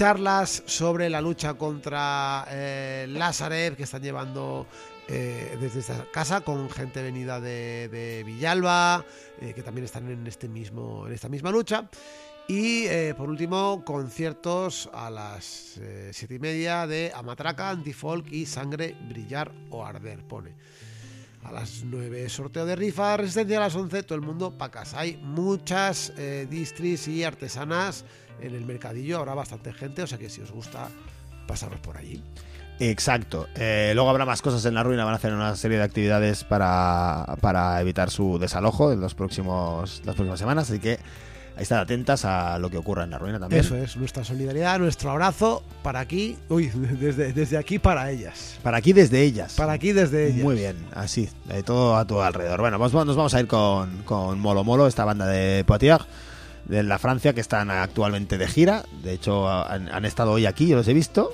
[0.00, 3.06] charlas sobre la lucha contra eh,
[3.76, 4.66] que están llevando
[5.06, 9.04] eh, desde esta casa con gente venida de, Villalba
[9.42, 11.90] eh, que también están en este mismo en esta misma lucha
[12.48, 15.78] y eh, por último conciertos a las
[16.12, 20.54] siete y media de Amatraca, Antifolk y Sangre Brillar o Arder pone
[21.44, 25.00] a las 9 sorteo de rifa, resistencia a las 11, todo el mundo para casa.
[25.00, 26.12] Hay muchas
[26.48, 28.04] distris y artesanas
[28.42, 30.88] en el mercadillo, habrá bastante gente, o sea que si os gusta,
[31.46, 32.22] pasaros por allí.
[32.80, 33.46] Exacto.
[33.56, 35.04] Eh, luego habrá más cosas en la ruina.
[35.04, 40.00] Van a hacer una serie de actividades para, para evitar su desalojo en los próximos,
[40.04, 40.70] las próximas semanas.
[40.70, 40.98] Así que
[41.56, 43.60] ahí estad atentas a lo que ocurra en la ruina también.
[43.60, 46.68] Eso es, nuestra solidaridad, nuestro abrazo para aquí, uy,
[47.00, 48.58] desde, desde aquí para ellas.
[48.62, 49.54] Para aquí desde ellas.
[49.54, 50.42] Para aquí desde ellas.
[50.42, 52.60] Muy bien, así, de todo a tu alrededor.
[52.60, 56.06] Bueno, pues nos vamos a ir con, con Molo Molo, esta banda de Poitiers,
[56.66, 58.84] de la Francia, que están actualmente de gira.
[59.02, 61.32] De hecho, han, han estado hoy aquí, yo los he visto.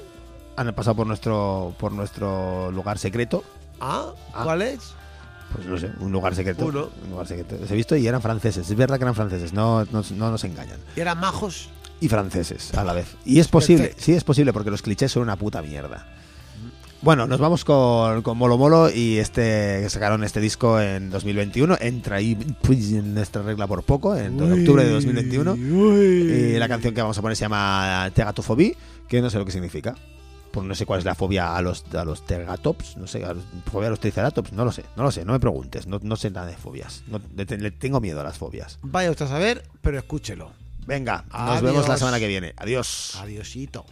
[0.56, 3.44] Han pasado por nuestro, por nuestro lugar secreto.
[3.80, 4.42] Ah, Ah.
[4.44, 4.80] ¿cuál es?
[5.52, 6.64] Pues no sé, un lugar secreto.
[6.66, 6.88] Uno.
[7.04, 7.56] Un lugar secreto.
[7.60, 8.68] Los he visto y eran franceses.
[8.68, 10.78] Es verdad que eran franceses, no, no, no nos engañan.
[10.96, 11.68] Y eran majos.
[12.00, 13.16] Y franceses a la vez.
[13.24, 14.04] Y es posible, Perfecto.
[14.04, 16.06] sí es posible, porque los clichés son una puta mierda.
[17.06, 21.76] Bueno, nos vamos con, con Molo Molo y este que sacaron este disco en 2021.
[21.80, 25.52] Entra ahí pues, en nuestra regla por poco, en Uy, octubre de 2021.
[25.52, 26.00] uy.
[26.56, 28.76] Y la canción que vamos a poner se llama Tegatofobie,
[29.06, 29.94] que no sé lo que significa.
[30.50, 33.34] Pues no sé cuál es la fobia a los, a los tergatops, no sé, a
[33.34, 36.00] los- fobia a los triceratops, no lo sé, no lo sé, no me preguntes, no,
[36.02, 37.04] no sé nada de fobias.
[37.06, 38.80] No, le, le tengo miedo a las fobias.
[38.82, 40.50] Vaya usted a saber, pero escúchelo.
[40.88, 41.62] Venga, nos Adiós.
[41.62, 42.52] vemos la semana que viene.
[42.56, 43.14] Adiós.
[43.20, 43.86] Adiosito.